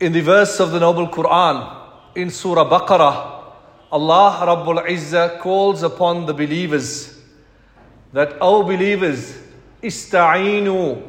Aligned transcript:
In 0.00 0.12
the 0.14 0.22
verse 0.22 0.58
of 0.60 0.70
the 0.70 0.80
Noble 0.80 1.08
Quran, 1.08 1.76
in 2.14 2.30
Surah 2.30 2.64
Baqarah, 2.64 3.52
Allah 3.92 4.46
Rabbul 4.46 4.86
Izzah 4.88 5.38
calls 5.40 5.82
upon 5.82 6.24
the 6.24 6.32
believers 6.32 7.18
that, 8.14 8.38
O 8.40 8.62
believers, 8.62 9.36
ista'inu, 9.82 11.02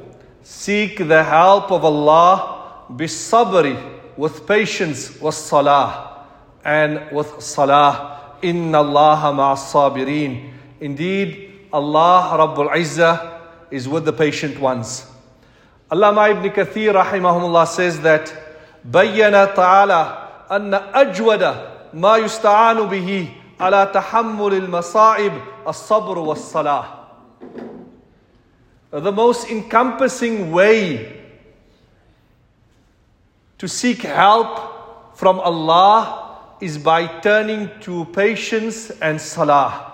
seek 0.44 0.98
the 1.08 1.24
help 1.24 1.72
of 1.72 1.86
Allah, 1.86 2.84
bisabri, 2.92 3.80
with 4.18 4.46
patience, 4.46 5.22
was 5.22 5.38
salah, 5.38 6.26
and 6.66 7.10
with 7.14 7.42
salah. 7.42 8.36
Inna 8.42 8.80
Allah 8.80 9.32
ma'as. 9.34 10.52
Indeed, 10.82 11.70
Allah 11.72 12.38
Rabbul 12.38 12.76
Izzah 12.76 13.40
is 13.72 13.88
with 13.88 14.04
the 14.04 14.12
patient 14.12 14.60
ones. 14.60 15.10
Allama 15.90 16.30
ibn 16.32 16.52
Kathir 16.52 17.02
rahimahullah 17.02 17.68
says 17.68 18.02
that 18.02 18.41
بين 18.86 19.32
تعالى 19.54 20.28
أن 20.52 20.74
أجود 20.74 21.56
ما 21.94 22.18
يستعان 22.18 22.78
به 22.88 23.30
على 23.60 23.92
تحمل 23.94 24.54
المصائب 24.54 25.34
الصبر 25.68 26.18
والصلاة. 26.18 26.84
The 28.92 29.12
most 29.12 29.50
encompassing 29.50 30.52
way 30.52 31.22
to 33.58 33.68
seek 33.68 34.02
help 34.02 35.16
from 35.16 35.40
Allah 35.40 36.38
is 36.60 36.78
by 36.78 37.08
turning 37.22 37.70
to 37.82 38.06
patience 38.06 38.90
and 39.02 39.22
salah. 39.22 39.94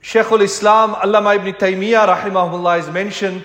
Shaykh 0.00 0.30
al-Islam 0.30 0.94
Allama 0.94 1.36
ibn 1.36 1.52
Taymiyyah 1.54 2.06
rahimahullah 2.14 2.78
is 2.80 2.90
mentioned 2.90 3.42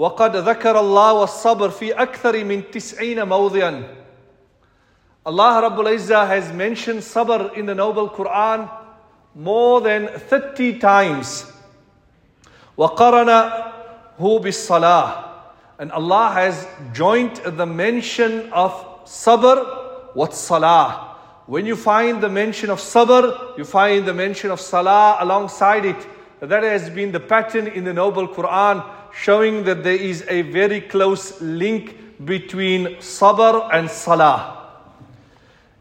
وقد 0.00 0.36
ذكر 0.36 0.80
الله 0.80 1.12
والصبر 1.12 1.70
في 1.70 1.92
أكثر 1.92 2.44
من 2.44 2.70
تسعين 2.70 3.28
موضعا 3.28 3.84
Allah 5.26 5.60
Rabbul 5.68 5.86
Izzah 5.92 6.28
has 6.28 6.52
mentioned 6.52 7.00
sabr 7.00 7.52
in 7.56 7.66
the 7.66 7.74
Noble 7.74 8.08
Quran 8.08 8.70
more 9.34 9.80
than 9.80 10.06
30 10.06 10.78
times. 10.78 11.44
وقرنه 12.78 13.50
بالصلاة 14.20 15.24
And 15.78 15.90
Allah 15.92 16.30
has 16.32 16.66
joined 16.92 17.36
the 17.44 17.66
mention 17.66 18.50
of 18.52 18.72
sabr 19.04 20.14
with 20.14 20.32
salah. 20.32 21.16
When 21.46 21.66
you 21.66 21.76
find 21.76 22.22
the 22.22 22.28
mention 22.28 22.70
of 22.70 22.78
sabr, 22.78 23.58
you 23.58 23.64
find 23.64 24.06
the 24.06 24.14
mention 24.14 24.50
of 24.50 24.60
salah 24.60 25.18
alongside 25.20 25.84
it. 25.84 26.06
That 26.40 26.62
has 26.62 26.88
been 26.88 27.12
the 27.12 27.20
pattern 27.20 27.66
in 27.66 27.84
the 27.84 27.92
Noble 27.92 28.26
Quran, 28.28 28.84
showing 29.13 29.63
that 29.65 29.83
there 29.83 29.95
is 29.95 30.25
a 30.27 30.41
very 30.43 30.81
close 30.81 31.41
link 31.41 31.97
between 32.25 32.95
sabr 32.97 33.69
and 33.73 33.89
salah. 33.89 34.57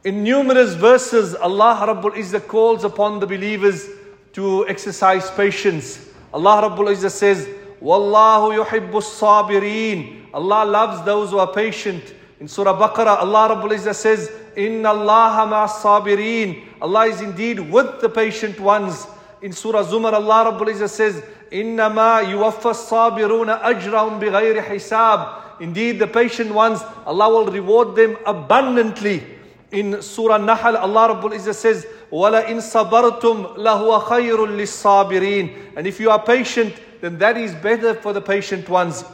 In 0.05 0.25
numerous 0.25 0.75
verses, 0.75 1.35
Allah 1.35 1.85
Rabbul 1.87 2.13
Izzah 2.17 2.47
calls 2.49 2.85
upon 2.85 3.21
the 3.21 3.27
believers 3.27 3.87
to 4.33 4.67
exercise 4.67 5.31
patience. 5.31 6.09
Allah 6.33 6.71
Rabbul 6.71 6.89
Izzah 6.95 7.11
says, 7.11 7.49
Wallahu 7.83 8.65
yuhibbu 8.65 9.03
sabirin. 9.03 10.27
Allah 10.33 10.65
loves 10.65 11.05
those 11.05 11.31
who 11.31 11.39
are 11.39 11.53
patient. 11.53 12.15
In 12.41 12.49
Surah 12.49 12.79
Baqarah, 12.79 13.19
Allah 13.19 13.57
Rabbul 13.57 13.73
Izzah 13.73 13.95
says, 13.95 14.33
Inna 14.57 14.89
Allah 14.89 15.47
ma'as 15.47 15.83
sabirin. 15.83 16.65
Allah 16.81 17.07
is 17.07 17.21
indeed 17.21 17.61
with 17.61 18.01
the 18.01 18.09
patient 18.09 18.59
ones. 18.59 19.07
In 19.43 19.53
Surah 19.53 19.85
Zumar, 19.85 20.15
Allah 20.15 20.53
Rabbul 20.53 20.73
Izzah 20.73 20.89
says, 20.89 21.23
Innama 21.51 22.23
yuwaffa 22.23 22.75
sabiruna 22.75 23.63
ajrahum 23.63 24.21
bighayri 24.21 24.63
hisab. 24.63 25.29
Indeed, 25.61 25.99
the 25.99 26.07
patient 26.07 26.53
ones, 26.53 26.81
Allah 27.05 27.29
will 27.29 27.47
reward 27.47 27.97
them 27.97 28.17
abundantly. 28.25 29.23
In 29.73 30.01
Surah 30.01 30.39
Nahl, 30.39 30.77
Allah 30.77 31.15
Rabbul 31.15 31.33
Izzah 31.35 31.55
says, 31.55 31.87
وَلَئِن 32.11 32.57
صَبَرْتُمْ 32.59 33.57
لَهُوَ 33.57 34.01
خَيْرٌ 34.03 34.37
لِلصَّابِرِينَ 34.37 35.77
And 35.77 35.87
if 35.87 36.01
you 36.01 36.11
are 36.11 36.23
patient, 36.23 36.75
then 37.01 37.19
that 37.19 37.37
is 37.37 37.55
better 37.55 37.95
for 37.95 38.13
the 38.13 38.21
patient 38.21 38.69
ones. 38.69 39.05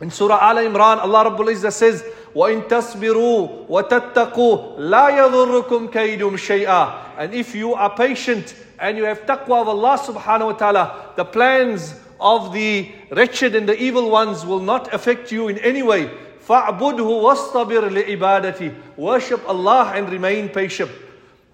In 0.00 0.10
Surah 0.10 0.38
Al 0.40 0.56
Imran, 0.56 0.98
Allah 0.98 1.30
Rabbul 1.30 1.52
Izzah 1.52 1.72
says, 1.72 2.04
وَإِن 2.34 2.68
تَصْبِرُوا 2.68 3.68
وَتَتَّقُوا 3.68 4.78
لَا 4.78 5.10
يَضُرُّكُمْ 5.10 5.90
كَيْدُمْ 5.92 6.36
شَيْئًا 6.36 7.18
And 7.18 7.34
if 7.34 7.54
you 7.54 7.74
are 7.74 7.94
patient 7.94 8.54
and 8.81 8.97
you 8.97 9.05
have 9.05 9.25
taqwa 9.25 9.61
of 9.61 9.67
Allah 9.67 9.97
subhanahu 9.97 10.45
wa 10.45 10.53
ta'ala, 10.53 11.13
the 11.15 11.25
plans 11.25 11.95
of 12.19 12.53
the 12.53 12.91
wretched 13.11 13.55
and 13.55 13.67
the 13.67 13.77
evil 13.81 14.09
ones 14.09 14.45
will 14.45 14.59
not 14.59 14.93
affect 14.93 15.31
you 15.31 15.47
in 15.47 15.57
any 15.59 15.83
way. 15.83 16.09
فَاعْبُدْهُ 16.47 16.99
وَاصْطَبِرْ 17.03 17.89
لِعِبَادَتِهِ 17.89 18.97
Worship 18.97 19.47
Allah 19.49 19.91
and 19.95 20.09
remain 20.09 20.49
patient. 20.49 20.91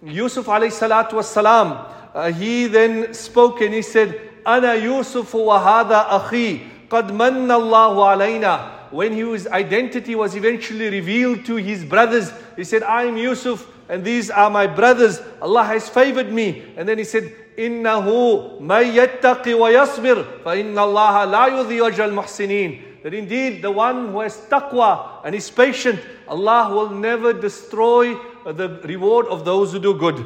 Yusuf 0.03 0.45
alayhi 0.45 0.71
salatu 0.71 1.13
wasalam, 1.13 1.89
uh, 2.13 2.31
he 2.31 2.67
then 2.67 3.13
spoke 3.13 3.61
and 3.61 3.73
he 3.73 3.81
said, 3.81 4.19
أَنَا 4.45 4.79
يُوسُفُ 4.81 5.31
وَهَذَا 5.31 6.09
أَخِي 6.09 6.59
قَدْ 6.89 7.09
مَنَّ 7.09 7.47
اللَّهُ 7.47 7.95
عَلَيْنَا 7.97 8.91
When 8.91 9.13
his 9.13 9.47
identity 9.47 10.13
was 10.13 10.35
eventually 10.35 10.89
revealed 10.89 11.45
to 11.45 11.55
his 11.55 11.83
brothers, 11.83 12.31
he 12.55 12.63
said, 12.63 12.83
I 12.83 13.03
am 13.05 13.17
Yusuf 13.17 13.67
and 13.89 14.03
these 14.03 14.29
are 14.29 14.49
my 14.49 14.67
brothers. 14.67 15.21
Allah 15.41 15.63
has 15.63 15.89
favored 15.89 16.31
me. 16.31 16.63
And 16.77 16.87
then 16.87 16.97
he 16.97 17.03
said, 17.03 17.33
إِنَّهُ 17.57 18.61
مَن 18.61 18.93
يَتَّقِ 18.93 19.43
وَيَصْبِرْ 19.43 20.43
فَإِنَّ 20.43 20.73
اللَّهَ 20.73 21.15
لَا 21.29 21.47
يُضِيعُ 21.49 21.91
أَجْرَ 21.91 22.09
الْمُحْسِنِينَ 22.09 22.93
that 23.03 23.13
indeed 23.13 23.61
the 23.61 23.69
one 23.69 24.13
who 24.13 24.21
has 24.21 24.37
taqwa 24.49 25.19
and 25.25 25.35
is 25.35 25.51
patient, 25.51 25.99
Allah 26.27 26.73
will 26.73 26.89
never 26.89 27.33
destroy 27.33 28.15
the 28.45 28.79
reward 28.85 29.27
of 29.27 29.43
those 29.43 29.73
who 29.73 29.79
do 29.79 29.93
good. 29.93 30.25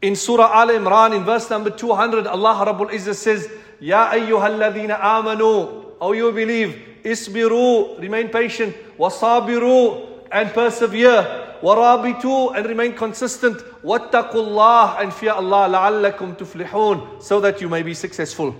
In 0.00 0.14
Surah 0.14 0.50
Al 0.54 0.68
Imran, 0.68 1.16
in 1.16 1.24
verse 1.24 1.50
number 1.50 1.70
200, 1.70 2.28
Allah 2.28 2.64
Rabbul 2.64 2.90
Izzah 2.90 3.14
says, 3.14 3.50
Ya 3.80 4.12
ayyuhalladhina 4.12 5.00
amanu, 5.00 5.86
O 6.00 6.12
you 6.12 6.30
believe, 6.30 6.80
isbiru, 7.02 8.00
remain 8.00 8.28
patient, 8.28 8.74
wasabiru, 8.96 10.24
and 10.30 10.50
persevere, 10.50 11.43
warabitu, 11.64 12.56
and 12.56 12.66
remain 12.66 12.94
consistent, 12.94 13.58
wattaqullah, 13.82 15.00
and 15.00 15.12
fear 15.12 15.32
Allah, 15.32 15.68
la'allakum 15.68 16.36
tuflihun, 16.36 17.22
so 17.22 17.40
that 17.40 17.60
you 17.60 17.68
may 17.68 17.82
be 17.82 17.94
successful. 17.94 18.54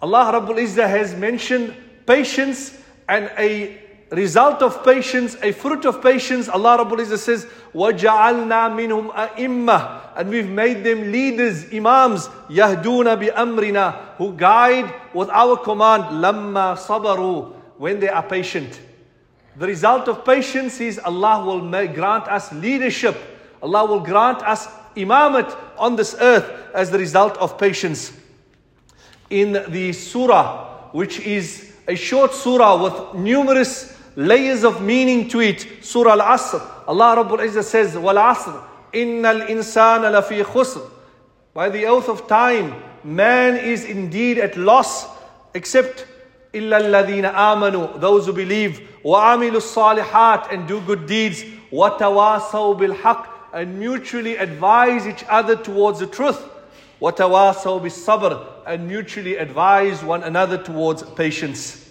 Allah 0.00 0.40
Rabbul 0.40 0.58
Izzah 0.62 0.88
has 0.88 1.14
mentioned 1.14 1.74
patience 2.06 2.80
and 3.08 3.30
a 3.36 3.78
result 4.10 4.62
of 4.62 4.84
patience, 4.84 5.36
a 5.42 5.52
fruit 5.52 5.84
of 5.84 6.02
patience. 6.02 6.48
Allah 6.48 6.78
Rabbul 6.84 7.00
Izzah 7.00 7.18
says, 7.18 7.46
وَجَعَلْنَا 7.74 8.70
مِنْهُمْ 8.72 9.12
أَئِمَّةً 9.12 10.00
And 10.16 10.30
we've 10.30 10.48
made 10.48 10.84
them 10.84 11.12
leaders, 11.12 11.72
imams, 11.72 12.28
يَهْدُونَ 12.48 13.28
بِأَمْرِنَا 13.28 14.16
Who 14.16 14.32
guide 14.34 14.92
with 15.12 15.28
our 15.30 15.56
command, 15.56 16.04
لَمَّا 16.04 16.76
صَبَرُوا 16.76 17.52
When 17.78 18.00
they 18.00 18.08
are 18.08 18.22
patient. 18.22 18.80
The 19.55 19.67
result 19.67 20.07
of 20.07 20.25
patience 20.25 20.79
is 20.81 20.99
Allah 20.99 21.45
will 21.45 21.61
grant 21.87 22.27
us 22.27 22.51
leadership. 22.51 23.15
Allah 23.61 23.85
will 23.85 23.99
grant 23.99 24.41
us 24.41 24.67
imamat 24.95 25.55
on 25.77 25.95
this 25.95 26.15
earth 26.19 26.49
as 26.73 26.89
the 26.89 26.97
result 26.97 27.37
of 27.37 27.57
patience 27.57 28.13
in 29.29 29.63
the 29.69 29.93
surah, 29.93 30.89
which 30.91 31.19
is 31.19 31.73
a 31.87 31.95
short 31.95 32.33
surah 32.33 32.81
with 32.83 33.19
numerous 33.19 33.97
layers 34.15 34.63
of 34.63 34.81
meaning 34.81 35.27
to 35.29 35.39
it. 35.39 35.67
Surah 35.81 36.11
Al 36.13 36.37
Asr. 36.37 36.61
Allah 36.87 37.23
Rabbul 37.23 37.39
Izzah 37.39 37.63
says, 37.63 37.97
Wal 37.97 38.15
Asr, 38.15 38.63
Innal 38.93 39.47
insana 39.47 40.11
lafi 40.11 40.43
khusr. 40.43 40.89
By 41.53 41.69
the 41.69 41.85
oath 41.85 42.09
of 42.09 42.27
time, 42.27 42.75
man 43.03 43.57
is 43.57 43.85
indeed 43.85 44.37
at 44.37 44.55
loss, 44.57 45.07
except 45.53 46.05
illa 46.53 46.79
alladhina 46.79 47.33
amanu, 47.33 47.99
those 47.99 48.25
who 48.27 48.33
believe, 48.33 48.87
wa 49.02 49.36
amilu 49.36 49.60
salihat, 49.60 50.52
and 50.52 50.66
do 50.68 50.80
good 50.80 51.06
deeds, 51.06 51.44
wa 51.70 51.96
tawasaw 51.98 52.78
bil 52.78 52.94
haqq, 52.94 53.26
and 53.52 53.78
mutually 53.78 54.36
advise 54.36 55.06
each 55.06 55.24
other 55.28 55.56
towards 55.56 56.00
the 56.00 56.06
truth. 56.06 56.44
وَتَوَاصَوْا 57.00 57.80
بِالصَّبْرِ 57.80 58.46
and 58.66 58.86
mutually 58.86 59.36
advise 59.36 60.02
one 60.02 60.22
another 60.24 60.58
towards 60.58 61.02
patience. 61.02 61.88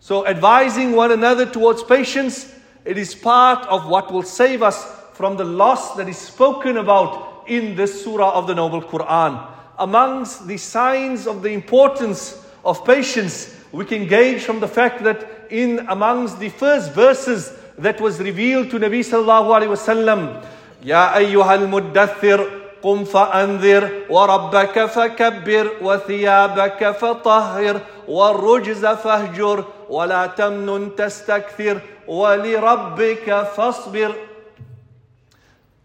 So 0.00 0.26
advising 0.26 0.92
one 0.92 1.12
another 1.12 1.46
towards 1.46 1.82
patience, 1.82 2.52
it 2.84 2.98
is 2.98 3.14
part 3.14 3.66
of 3.68 3.86
what 3.88 4.12
will 4.12 4.22
save 4.22 4.62
us 4.62 4.84
from 5.14 5.36
the 5.36 5.44
loss 5.44 5.94
that 5.96 6.08
is 6.08 6.18
spoken 6.18 6.76
about 6.76 7.44
in 7.46 7.76
this 7.76 8.04
surah 8.04 8.32
of 8.32 8.46
the 8.46 8.54
Noble 8.54 8.82
Quran. 8.82 9.46
Amongst 9.78 10.46
the 10.46 10.56
signs 10.56 11.26
of 11.26 11.42
the 11.42 11.50
importance 11.50 12.44
of 12.64 12.84
patience, 12.84 13.54
we 13.72 13.84
can 13.84 14.06
gauge 14.06 14.42
from 14.42 14.60
the 14.60 14.68
fact 14.68 15.02
that 15.04 15.46
in 15.50 15.86
amongst 15.88 16.38
the 16.38 16.48
first 16.48 16.92
verses 16.92 17.52
that 17.78 18.00
was 18.00 18.20
revealed 18.20 18.70
to 18.70 18.78
Nabi 18.78 19.00
sallallahu 19.00 19.50
alaihi 19.50 19.72
wasallam, 19.74 20.44
Ya 20.82 21.12
ayyuhal 21.12 21.68
muddathir 21.68 22.64
قم 22.84 23.04
فأنذر 23.04 23.90
وربك 24.10 24.84
فكبر 24.84 25.70
وثيابك 25.82 26.90
فطهر 26.90 27.80
والرجز 28.08 28.86
فاهجر 28.86 29.64
ولا 29.88 30.26
تمنن 30.26 30.96
تستكثر 30.96 31.80
ولربك 32.08 33.42
فاصبر 33.56 34.12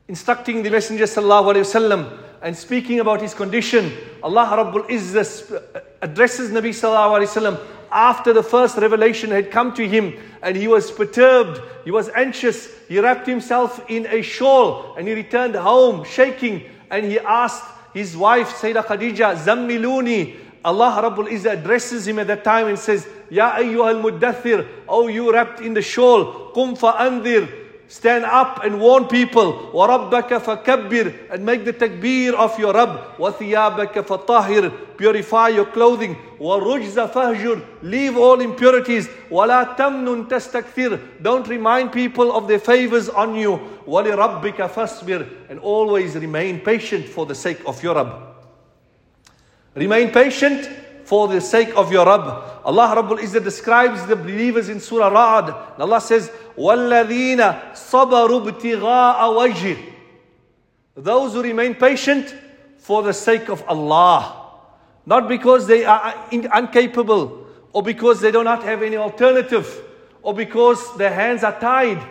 Instructing 0.10 0.64
the 0.64 0.70
Messenger 0.74 1.06
sallallahu 1.06 1.54
alaihi 1.54 1.66
wasallam 1.70 2.02
and 2.45 2.55
speaking 2.55 3.01
about 3.01 3.23
his 3.23 3.33
condition, 3.33 3.91
Allah 4.23 4.63
Rabbul 4.63 4.87
Izzah 4.91 5.63
addresses 6.03 6.51
Nabi 6.51 6.77
sallallahu 6.77 7.19
alaihi 7.19 7.33
wasallam 7.33 7.61
after 7.91 8.35
the 8.35 8.43
first 8.43 8.77
revelation 8.77 9.31
had 9.31 9.51
come 9.51 9.73
to 9.73 9.89
him. 9.89 10.13
And 10.43 10.55
he 10.55 10.69
was 10.69 10.91
perturbed, 10.91 11.63
he 11.87 11.91
was 11.91 12.11
anxious, 12.11 12.69
he 12.87 13.01
wrapped 13.01 13.27
himself 13.27 13.83
in 13.89 14.07
a 14.09 14.21
shawl 14.21 14.95
and 14.97 15.09
he 15.09 15.15
returned 15.15 15.55
home 15.55 16.05
shaking. 16.05 16.65
And 16.91 17.07
he 17.07 17.19
asked 17.19 17.65
his 17.95 18.15
wife 18.15 18.51
Sayyidah 18.61 18.85
Khadija, 18.85 19.37
Zammiluni. 19.37 20.37
Allah 20.63 21.01
Rabbul 21.03 21.29
Izzah 21.29 21.53
addresses 21.53 22.07
him 22.07 22.19
at 22.19 22.27
that 22.27 22.45
time 22.45 22.67
and 22.67 22.79
says, 22.79 23.09
Ya 23.31 23.53
ayyuhal 23.53 24.03
muddathir, 24.03 24.69
oh 24.87 25.09
you 25.09 25.33
wrapped 25.33 25.61
in 25.61 25.73
the 25.73 25.81
shawl, 25.81 26.53
qum 26.53 26.77
fa'andir, 26.77 27.64
Stand 27.90 28.24
up 28.24 28.64
and 28.64 28.80
warn 28.80 29.06
people. 29.06 29.72
وَرَبَّكَ 29.74 30.30
فَكَبِّرْ 30.30 31.32
And 31.32 31.44
make 31.44 31.66
the 31.66 31.74
takbir 31.74 32.36
of 32.36 32.58
your 32.60 32.72
Rabb. 32.72 33.18
وَثِيَابَكَ 33.18 33.94
فَطَهِرْ 34.06 34.96
Purify 34.96 35.48
your 35.48 35.66
clothing. 35.66 36.16
وَرُجْزَ 36.40 37.12
فَهْجُرْ 37.12 37.66
Leave 37.82 38.16
all 38.16 38.42
impurities. 38.42 39.08
وَلَا 39.32 39.76
تَمْنُن 39.76 40.30
تَسْتَكْثِرْ 40.30 41.24
Don't 41.24 41.48
remind 41.48 41.92
people 41.92 42.32
of 42.32 42.48
their 42.48 42.60
favors 42.60 43.10
on 43.10 43.34
you. 43.34 43.60
وَلِرَبِّكَ 43.88 44.70
فَاصْبِرْ 44.70 45.50
And 45.50 45.60
always 45.60 46.16
remain 46.16 46.60
patient 46.60 47.08
for 47.08 47.26
the 47.26 47.34
sake 47.34 47.60
of 47.66 47.82
your 47.82 47.96
Rabb. 47.96 48.36
Remain 49.74 50.12
patient 50.12 50.70
for 51.06 51.28
the 51.28 51.42
sake 51.42 51.76
of 51.76 51.92
your 51.92 52.06
Rabb. 52.06 52.62
Allah 52.64 52.94
Rabbul 52.96 53.18
Izzah 53.18 53.44
describes 53.44 54.06
the 54.06 54.16
believers 54.16 54.70
in 54.70 54.80
Surah 54.80 55.10
Ra'ad. 55.10 55.80
Allah 55.80 56.00
says, 56.00 56.32
وَالَّذِينَ 56.58 57.56
صَبَرُوا 57.74 58.52
ابْتِغَاءَ 58.52 59.20
وَجْهِ 59.34 59.78
Those 60.96 61.34
who 61.34 61.42
remain 61.42 61.76
patient 61.76 62.36
for 62.78 63.04
the 63.04 63.14
sake 63.14 63.50
of 63.50 63.64
Allah. 63.68 64.36
Not 65.06 65.28
because 65.28 65.68
they 65.68 65.86
are 65.86 66.14
incapable 66.32 67.48
or 67.72 67.84
because 67.84 68.20
they 68.22 68.32
do 68.32 68.44
not 68.44 68.64
have 68.64 68.84
any 68.84 68.98
alternative 68.98 69.68
or 70.22 70.34
because 70.34 70.98
their 70.98 71.14
hands 71.14 71.44
are 71.44 71.58
tied. 71.60 72.02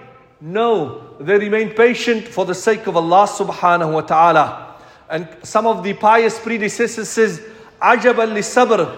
No, 0.41 1.17
they 1.21 1.37
remain 1.37 1.71
patient 1.71 2.29
for 2.29 2.45
the 2.45 2.55
sake 2.55 2.87
of 2.87 2.97
Allah 2.97 3.27
subhanahu 3.27 3.93
wa 3.93 4.01
ta'ala. 4.03 4.77
And 5.11 5.29
some 5.43 5.67
of 5.67 5.83
the 5.83 5.95
pious 5.95 6.39
predecessors 6.39 7.09
says, 7.09 7.43
عجبا 7.83 8.23
للصبر 8.23 8.89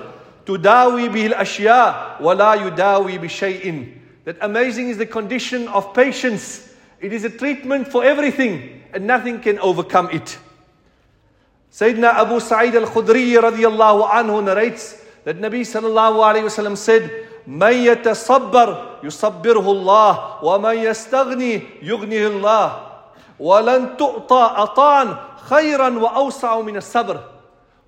تداوي 0.46 1.08
به 1.08 1.26
الأشياء 1.26 2.16
ولا 2.20 2.54
يداوي 2.54 3.18
بشيء 3.18 3.86
that 4.24 4.36
amazing 4.40 4.88
is 4.88 4.98
the 4.98 5.06
condition 5.06 5.68
of 5.68 5.94
patience. 5.94 6.72
It 7.00 7.12
is 7.12 7.24
a 7.24 7.30
treatment 7.30 7.88
for 7.88 8.04
everything 8.04 8.82
and 8.92 9.06
nothing 9.06 9.40
can 9.40 9.58
overcome 9.58 10.10
it. 10.10 10.38
Sayyidina 11.72 12.14
Abu 12.14 12.40
Sa'id 12.40 12.74
al-Khudri 12.74 13.36
radiyallahu 13.38 14.08
anhu 14.10 14.44
narrates 14.44 15.00
that 15.24 15.38
Nabi 15.38 15.60
sallallahu 15.60 16.18
alayhi 16.18 16.44
wasallam 16.44 16.76
said, 16.76 17.28
من 17.48 17.72
يتصبر 17.72 18.98
يصبره 19.02 19.66
الله 19.72 20.44
ومن 20.44 20.76
يستغني 20.76 21.62
يغنيه 21.82 22.26
الله 22.26 22.86
ولن 23.40 23.96
تؤطى 23.96 24.54
أطان 24.56 25.16
خيرا 25.48 25.88
وأوسع 25.98 26.60
من 26.60 26.76
الصبر 26.76 27.20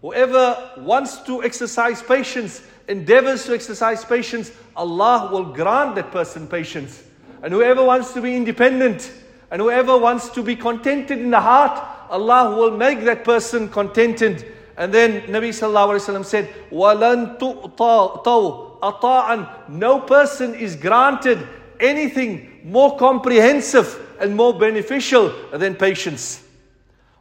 Whoever 0.02 0.56
wants 0.78 1.18
to 1.22 1.44
exercise 1.44 2.02
patience, 2.02 2.60
endeavors 2.88 3.44
to 3.44 3.54
exercise 3.54 4.04
patience, 4.04 4.52
Allah 4.76 5.30
will 5.32 5.44
grant 5.44 5.94
that 5.96 6.10
person 6.10 6.46
patience. 6.46 7.02
And 7.42 7.52
whoever 7.52 7.84
wants 7.84 8.12
to 8.14 8.20
be 8.20 8.36
independent, 8.36 9.12
and 9.50 9.60
whoever 9.60 9.98
wants 9.98 10.28
to 10.30 10.42
be 10.42 10.56
contented 10.56 11.18
in 11.18 11.30
the 11.30 11.40
heart, 11.40 11.82
Allah 12.10 12.56
will 12.56 12.76
make 12.76 13.00
that 13.04 13.24
person 13.24 13.68
contented. 13.68 14.52
And 14.76 14.92
then 14.92 15.22
Nabi 15.22 15.50
Sallallahu 15.50 15.96
Alaihi 15.96 16.14
Wasallam 16.14 16.24
said, 16.24 16.48
وَلَن 16.70 17.38
تُؤْطَوْ 17.38 18.80
أَطَاعًا 18.80 19.68
No 19.68 20.00
person 20.00 20.54
is 20.54 20.76
granted 20.76 21.46
anything 21.80 22.60
more 22.64 22.96
comprehensive 22.96 24.16
and 24.20 24.36
more 24.36 24.58
beneficial 24.58 25.32
than 25.52 25.74
patience. 25.74 26.42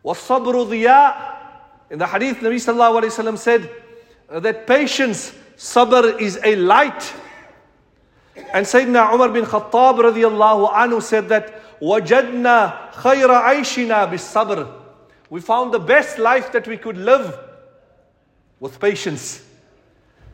وَالصَّبْرُ 0.05 0.67
ضِيَاء 0.69 1.31
in 1.91 1.99
the 1.99 2.07
hadith, 2.07 2.37
Nabi 2.37 2.55
Sallallahu 2.55 3.01
Alaihi 3.01 3.11
Wasallam 3.11 3.37
said 3.37 3.69
uh, 4.29 4.39
that 4.39 4.65
patience, 4.65 5.35
sabr 5.57 6.19
is 6.19 6.39
a 6.43 6.55
light. 6.55 7.13
And 8.53 8.65
Sayyidina 8.65 9.13
Umar 9.13 9.29
bin 9.29 9.45
Khattab 9.45 9.99
radiallahu 9.99 10.71
anhu 10.71 11.01
said 11.01 11.29
that, 11.29 11.79
وَجَدْنَا 11.81 12.91
خَيْرَ 12.93 13.27
عَيْشِنَا 13.27 14.09
بِالصَّبْرِ 14.09 14.71
We 15.29 15.41
found 15.41 15.73
the 15.73 15.79
best 15.79 16.19
life 16.19 16.51
that 16.51 16.67
we 16.67 16.77
could 16.77 16.97
live 16.97 17.37
with 18.59 18.79
patience. 18.79 19.43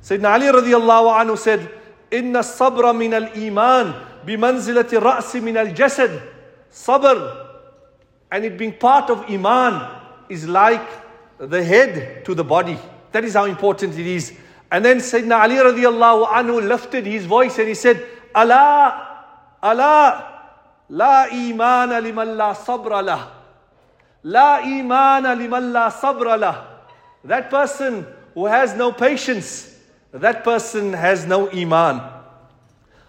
Sayyidina 0.04 0.34
Ali 0.34 0.46
radiallahu 0.48 1.20
anhu 1.22 1.38
said, 1.38 1.70
إِنَّ 2.12 2.34
الصَّبْرَ 2.34 2.94
مِنَ 2.94 3.32
الْإِيمَانِ 3.32 4.06
بِمَنْزِلَةِ 4.26 4.90
الرَّأْسِ 4.90 5.36
مِنَ 5.42 5.74
الْجَسَدِ 5.74 6.22
Sabr 6.72 7.48
and 8.32 8.46
it 8.46 8.58
being 8.58 8.74
part 8.74 9.10
of 9.10 9.30
Iman 9.30 9.90
is 10.30 10.48
like 10.48 10.86
the 11.38 11.64
head 11.64 12.26
to 12.26 12.36
the 12.36 12.44
body. 12.44 12.78
That 13.12 13.24
is 13.24 13.34
how 13.34 13.46
important 13.46 13.98
it 13.98 14.06
is. 14.06 14.34
And 14.72 14.84
then 14.84 14.98
Sayyidina 14.98 15.40
Ali 15.40 15.56
radiallahu 15.56 16.28
anhu 16.28 16.68
lifted 16.68 17.06
his 17.06 17.26
voice 17.26 17.58
and 17.58 17.68
he 17.68 17.74
said, 17.74 18.06
Allah, 18.36 19.24
Allah, 19.64 20.42
la 20.90 21.28
imana 21.28 22.04
liman 22.04 22.36
la 22.36 22.54
sabra 22.54 23.02
lah. 23.02 23.32
La 24.24 24.62
imana 24.62 25.38
liman 25.38 25.72
la 25.72 25.90
sabra 25.90 26.38
lah. 26.38 26.66
That 27.24 27.50
person 27.50 28.06
who 28.34 28.46
has 28.46 28.76
no 28.76 28.92
patience, 28.92 29.80
that 30.12 30.44
person 30.44 30.94
has 30.94 31.26
no 31.26 31.50
iman. 31.50 32.02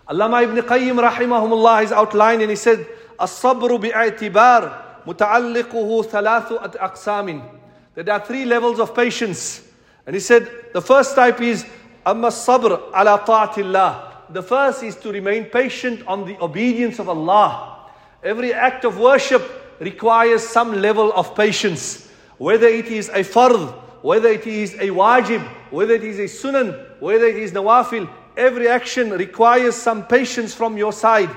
Allama 0.08 0.42
ibn 0.42 0.56
Qayyim 0.56 0.96
rahimahumullah 0.96 1.82
has 1.82 1.92
outlined 1.92 2.42
and 2.42 2.50
he 2.50 2.56
said, 2.56 2.86
الصبر 3.20 3.76
باعتبار 3.76 4.84
متعلقه 5.06 6.02
ثلاث 6.02 6.52
أقسام 6.52 7.42
that 7.94 8.06
there 8.06 8.14
are 8.14 8.24
three 8.24 8.44
levels 8.44 8.78
of 8.78 8.94
patience. 8.94 9.68
And 10.06 10.14
he 10.14 10.20
said, 10.20 10.48
the 10.72 10.80
first 10.80 11.14
type 11.14 11.40
is 11.40 11.66
amma 12.04 12.28
sabr 12.28 12.80
ala 12.94 13.22
ta'atillah. 13.24 14.04
The 14.30 14.42
first 14.42 14.82
is 14.82 14.96
to 14.96 15.12
remain 15.12 15.46
patient 15.46 16.06
on 16.06 16.24
the 16.26 16.38
obedience 16.42 16.98
of 16.98 17.08
Allah. 17.08 17.90
Every 18.22 18.52
act 18.52 18.84
of 18.84 18.98
worship 18.98 19.42
requires 19.80 20.46
some 20.46 20.80
level 20.80 21.12
of 21.12 21.34
patience. 21.34 22.10
Whether 22.38 22.68
it 22.68 22.86
is 22.86 23.08
a 23.08 23.24
fard, 23.24 23.72
whether 24.02 24.28
it 24.28 24.46
is 24.46 24.74
a 24.74 24.88
wajib, 24.88 25.42
whether 25.70 25.94
it 25.94 26.04
is 26.04 26.18
a 26.18 26.24
sunan, 26.24 27.00
whether 27.00 27.26
it 27.26 27.36
is 27.36 27.52
nawafil, 27.52 28.08
every 28.36 28.68
action 28.68 29.10
requires 29.10 29.74
some 29.74 30.06
patience 30.06 30.54
from 30.54 30.76
your 30.76 30.92
side. 30.92 31.30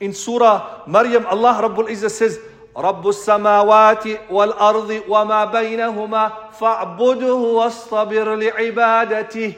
In 0.00 0.12
Surah 0.12 0.82
Maryam, 0.86 1.26
Allah 1.26 1.60
Rabbul 1.62 1.88
Izzah 1.88 2.10
says, 2.10 2.38
رب 2.76 3.08
السماوات 3.08 4.30
والارض 4.30 5.02
وما 5.08 5.44
بينهما 5.44 6.32
فاعبده 6.56 7.34
واصطبر 7.34 8.34
لعبادته 8.34 9.54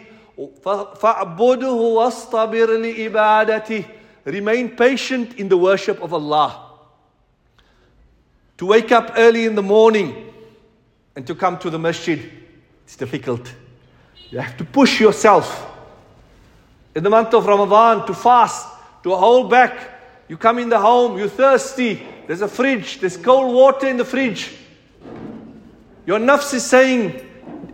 فاعبده 1.00 1.70
واصطبر 1.70 2.76
لعبادته 2.76 3.84
remain 4.26 4.68
patient 4.76 5.34
in 5.38 5.48
the 5.48 5.56
worship 5.56 6.02
of 6.02 6.12
Allah 6.12 6.70
to 8.56 8.66
wake 8.66 8.92
up 8.92 9.12
early 9.16 9.44
in 9.44 9.54
the 9.54 9.62
morning 9.62 10.32
and 11.16 11.26
to 11.26 11.34
come 11.34 11.58
to 11.58 11.70
the 11.70 11.78
masjid 11.78 12.18
it's 12.84 12.96
difficult 12.96 13.52
you 14.30 14.38
have 14.38 14.56
to 14.56 14.64
push 14.64 15.00
yourself 15.00 15.66
in 16.94 17.02
the 17.02 17.10
month 17.10 17.34
of 17.34 17.46
Ramadan 17.46 18.06
to 18.06 18.14
fast 18.14 18.66
to 19.02 19.14
hold 19.14 19.50
back 19.50 19.90
you 20.28 20.36
come 20.36 20.58
in 20.58 20.68
the 20.68 20.78
home 20.78 21.18
you're 21.18 21.28
thirsty 21.28 22.14
there's 22.26 22.40
a 22.40 22.48
fridge, 22.48 23.00
there's 23.00 23.16
cold 23.16 23.54
water 23.54 23.86
in 23.86 23.96
the 23.96 24.04
fridge. 24.04 24.56
Your 26.09 26.17
nafs 26.17 26.55
is 26.55 26.65
saying, 26.65 27.21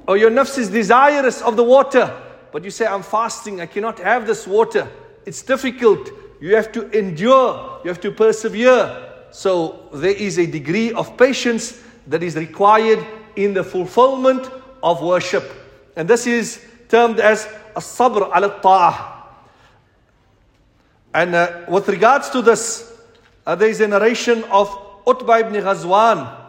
or 0.10 0.18
your 0.18 0.30
nafs 0.30 0.58
is 0.58 0.68
desirous 0.68 1.42
of 1.42 1.56
the 1.56 1.63
water, 1.63 2.13
but 2.51 2.65
you 2.65 2.70
say, 2.70 2.86
I'm 2.86 3.01
fasting, 3.01 3.62
I 3.62 3.65
cannot 3.65 3.98
have 4.00 4.27
this 4.27 4.46
water. 4.46 4.92
It's 5.25 5.42
difficult. 5.42 6.10
You 6.42 6.54
have 6.58 6.70
to 6.74 6.89
endure, 6.89 7.80
you 7.86 7.88
have 7.88 8.01
to 8.01 8.12
persevere. 8.12 9.30
So 9.32 9.88
there 9.94 10.12
is 10.12 10.38
a 10.38 10.46
degree 10.46 10.92
of 10.92 11.15
patience 11.15 11.82
that 12.08 12.24
is 12.24 12.36
required 12.36 13.08
in 13.38 13.54
the 13.54 13.63
fulfillment 13.63 14.51
of 14.84 15.01
worship. 15.01 15.50
And 15.96 16.06
this 16.06 16.27
is 16.27 16.62
termed 16.89 17.22
as 17.22 17.46
a 17.74 17.80
sabr 17.80 18.30
al 18.34 18.60
ta'ah. 18.60 19.24
And 21.13 21.36
uh, 21.36 21.62
with 21.70 21.88
regards 21.88 22.30
to 22.32 22.42
this, 22.42 23.00
uh, 23.46 23.56
there 23.56 23.70
is 23.70 23.80
a 23.80 23.88
narration 23.88 24.44
of 24.51 24.68
Utbah 25.08 25.38
ibn 25.38 25.54
Ghazwan, 25.54 26.45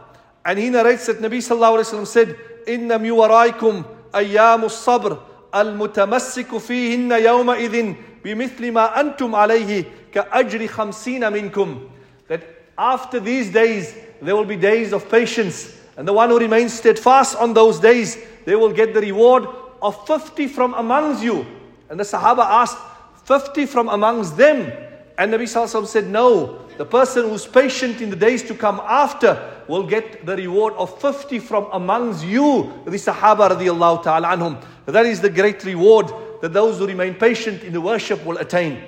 and 0.45 0.57
he 0.59 0.69
narrates 0.69 1.05
that 1.05 1.19
Nabi 1.19 1.37
sallallahu 1.37 1.81
alayhi 1.81 1.99
wa 1.99 2.03
said, 2.05 2.35
إِنَّ 2.67 2.87
مِوَرَائِكُمْ 2.89 3.85
أَيَّامُ 4.13 4.63
الصَّبْرِ 4.63 5.17
المتمسك 5.55 6.57
فيهن 6.57 7.11
يومئذ 7.11 7.93
بمثل 8.23 8.71
ما 8.71 8.99
أنتم 8.99 9.35
عليه 9.35 9.83
كأجر 10.13 10.67
خمسين 10.67 11.33
منكم 11.33 11.79
that 12.27 12.41
after 12.77 13.19
these 13.19 13.49
days 13.49 13.93
there 14.21 14.35
will 14.35 14.45
be 14.45 14.55
days 14.55 14.93
of 14.93 15.09
patience 15.09 15.77
and 15.97 16.07
the 16.07 16.13
one 16.13 16.29
who 16.29 16.39
remains 16.39 16.73
steadfast 16.73 17.35
on 17.35 17.53
those 17.53 17.79
days 17.79 18.17
they 18.45 18.55
will 18.55 18.71
get 18.71 18.93
the 18.93 19.01
reward 19.01 19.45
of 19.81 20.07
50 20.07 20.47
from 20.47 20.73
amongst 20.75 21.23
you 21.23 21.45
and 21.89 21.99
the 21.99 22.03
Sahaba 22.03 22.45
asked 22.45 22.77
50 23.25 23.65
from 23.65 23.89
amongst 23.89 24.37
them 24.37 24.71
and 25.18 25.32
Nabi 25.32 25.42
Sallallahu 25.44 25.86
said 25.86 26.08
no 26.08 26.60
the 26.76 26.84
person 26.84 27.28
who's 27.28 27.46
patient 27.46 28.00
in 28.00 28.10
the 28.10 28.16
days 28.16 28.42
to 28.44 28.54
come 28.54 28.80
after 28.84 29.62
will 29.66 29.86
get 29.86 30.26
the 30.26 30.36
reward 30.36 30.74
of 30.74 31.00
50 31.00 31.38
from 31.38 31.68
amongst 31.72 32.24
you 32.24 32.72
the 32.84 32.90
Sahaba 32.92 33.50
radiallahu 33.50 34.02
ta'ala 34.02 34.28
anhum 34.28 34.62
that 34.86 35.06
is 35.06 35.20
the 35.20 35.30
great 35.30 35.64
reward 35.64 36.12
that 36.40 36.52
those 36.52 36.78
who 36.78 36.86
remain 36.86 37.14
patient 37.14 37.62
in 37.62 37.72
the 37.72 37.80
worship 37.80 38.24
will 38.24 38.38
attain. 38.38 38.82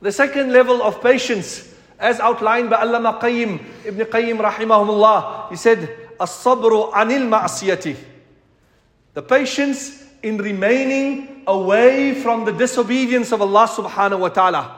The 0.00 0.12
second 0.12 0.52
level 0.52 0.82
of 0.82 1.02
patience, 1.02 1.74
as 1.98 2.20
outlined 2.20 2.70
by 2.70 2.84
Allama 2.84 3.20
Qayyim, 3.20 3.62
Ibn 3.84 4.06
Qayyim 4.06 4.38
rahimahumullah, 4.40 5.50
he 5.50 5.56
said, 5.56 5.80
As-sabru 6.20 6.92
anil 6.92 7.28
ma'asiyati. 7.28 7.96
The 9.14 9.22
patience 9.22 10.04
in 10.22 10.38
remaining 10.38 11.42
away 11.46 12.14
from 12.14 12.44
the 12.44 12.52
disobedience 12.52 13.32
of 13.32 13.42
Allah 13.42 13.66
subhanahu 13.68 14.20
wa 14.20 14.28
ta'ala. 14.28 14.77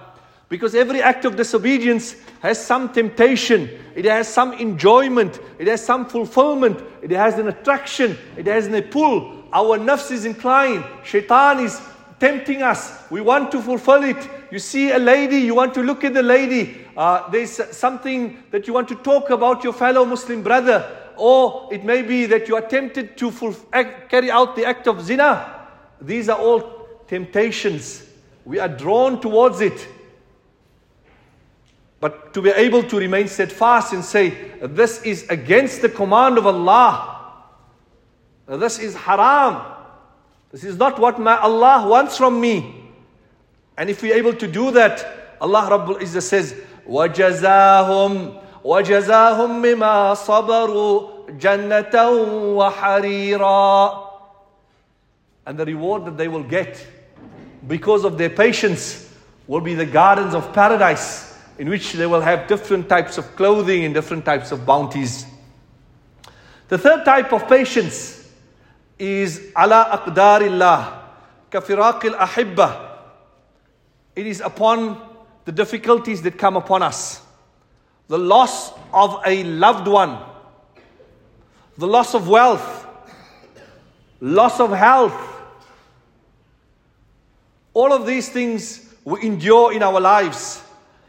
Because 0.50 0.74
every 0.74 1.00
act 1.00 1.24
of 1.24 1.36
disobedience 1.36 2.16
has 2.40 2.62
some 2.62 2.92
temptation, 2.92 3.70
it 3.94 4.04
has 4.04 4.26
some 4.26 4.52
enjoyment, 4.54 5.38
it 5.60 5.68
has 5.68 5.82
some 5.82 6.04
fulfillment, 6.06 6.82
it 7.02 7.12
has 7.12 7.38
an 7.38 7.46
attraction, 7.46 8.18
it 8.36 8.48
has 8.48 8.66
a 8.66 8.82
pull. 8.82 9.44
Our 9.52 9.78
nafs 9.78 10.10
is 10.10 10.24
inclined. 10.24 10.84
Shaitan 11.04 11.60
is 11.60 11.80
tempting 12.18 12.62
us. 12.62 13.00
We 13.10 13.20
want 13.20 13.52
to 13.52 13.62
fulfill 13.62 14.02
it. 14.02 14.28
You 14.50 14.58
see 14.58 14.90
a 14.90 14.98
lady, 14.98 15.36
you 15.36 15.54
want 15.54 15.72
to 15.74 15.84
look 15.84 16.02
at 16.02 16.14
the 16.14 16.22
lady. 16.22 16.84
Uh, 16.96 17.30
there's 17.30 17.52
something 17.76 18.42
that 18.50 18.66
you 18.66 18.74
want 18.74 18.88
to 18.88 18.96
talk 18.96 19.30
about 19.30 19.62
your 19.62 19.72
fellow 19.72 20.04
Muslim 20.04 20.42
brother. 20.42 20.84
Or 21.16 21.72
it 21.72 21.84
may 21.84 22.02
be 22.02 22.26
that 22.26 22.48
you 22.48 22.56
are 22.56 22.66
tempted 22.66 23.16
to 23.18 23.56
act, 23.72 24.10
carry 24.10 24.32
out 24.32 24.56
the 24.56 24.64
act 24.64 24.88
of 24.88 25.00
zina. 25.00 25.68
These 26.00 26.28
are 26.28 26.38
all 26.38 26.88
temptations. 27.06 28.04
We 28.44 28.58
are 28.58 28.68
drawn 28.68 29.20
towards 29.20 29.60
it. 29.60 29.86
But 31.99 32.33
to 32.33 32.41
be 32.41 32.49
able 32.49 32.83
to 32.83 32.97
remain 32.97 33.27
steadfast 33.27 33.93
and 33.93 34.03
say, 34.03 34.51
This 34.61 35.01
is 35.03 35.27
against 35.29 35.81
the 35.81 35.89
command 35.89 36.37
of 36.37 36.45
Allah. 36.45 37.33
Now 38.47 38.57
this 38.57 38.79
is 38.79 38.95
haram. 38.95 39.61
This 40.51 40.63
is 40.63 40.77
not 40.77 40.99
what 40.99 41.19
my 41.19 41.37
Allah 41.37 41.87
wants 41.87 42.17
from 42.17 42.39
me. 42.39 42.91
And 43.77 43.89
if 43.89 44.01
we're 44.01 44.15
able 44.15 44.33
to 44.33 44.47
do 44.47 44.71
that, 44.71 45.37
Allah 45.41 45.67
Rabbul 45.69 45.99
Izzah 45.99 46.21
says, 46.21 46.55
وَجَزَاهُمْ 46.87 48.41
وَجَزَاهُمْ 48.63 49.61
مِمَا 49.61 50.15
صَبَرُوا 50.15 51.39
جَنَّةً 51.39 51.91
وَحَرِيرًا 52.55 54.07
And 55.47 55.57
the 55.57 55.65
reward 55.65 56.05
that 56.05 56.17
they 56.17 56.27
will 56.27 56.43
get 56.43 56.85
because 57.67 58.05
of 58.05 58.17
their 58.17 58.29
patience 58.29 59.11
will 59.47 59.61
be 59.61 59.73
the 59.73 59.85
gardens 59.85 60.33
of 60.33 60.53
paradise 60.53 61.28
in 61.60 61.68
which 61.68 61.92
they 61.92 62.06
will 62.06 62.22
have 62.22 62.48
different 62.48 62.88
types 62.88 63.18
of 63.18 63.36
clothing 63.36 63.84
and 63.84 63.92
different 63.92 64.24
types 64.24 64.50
of 64.50 64.64
bounties. 64.64 65.26
The 66.68 66.78
third 66.78 67.04
type 67.04 67.34
of 67.34 67.46
patience 67.46 68.26
is 68.98 69.52
ala 69.54 70.00
aqdarillah, 70.02 71.02
kafiraq 71.50 72.02
al-ahibba. 72.14 72.96
It 74.16 74.26
is 74.26 74.40
upon 74.40 75.02
the 75.44 75.52
difficulties 75.52 76.22
that 76.22 76.38
come 76.38 76.56
upon 76.56 76.82
us. 76.82 77.20
The 78.08 78.18
loss 78.18 78.72
of 78.90 79.20
a 79.26 79.44
loved 79.44 79.86
one, 79.86 80.16
the 81.76 81.86
loss 81.86 82.14
of 82.14 82.26
wealth, 82.26 82.86
loss 84.18 84.60
of 84.60 84.70
health. 84.70 85.12
All 87.74 87.92
of 87.92 88.06
these 88.06 88.30
things 88.30 88.94
we 89.04 89.20
endure 89.24 89.74
in 89.74 89.82
our 89.82 90.00
lives. 90.00 90.62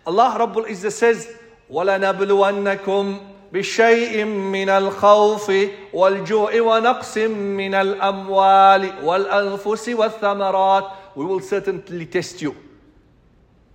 Allah 0.07 0.37
Rabbul 0.39 0.67
Izzah 0.69 0.93
says, 0.93 1.29
وَلَنَبْلُوَنَّكُمْ 1.71 3.19
بشيء 3.53 4.25
من 4.25 4.69
الخوف 4.69 5.53
والجوع 5.93 6.61
ونقص 6.61 7.19
من 7.19 7.75
الأموال 7.75 8.93
والأنفس 9.05 9.89
والثمرات 9.89 10.85
we 11.17 11.25
will 11.25 11.41
certainly 11.41 12.07
test 12.07 12.43
you 12.43 12.55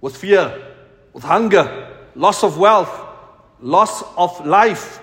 with 0.02 0.16
fear 0.18 0.52
with 1.14 1.24
hunger 1.24 1.66
loss 2.16 2.44
of 2.44 2.58
wealth 2.58 2.92
loss 3.62 4.04
of 4.18 4.46
life 4.46 5.00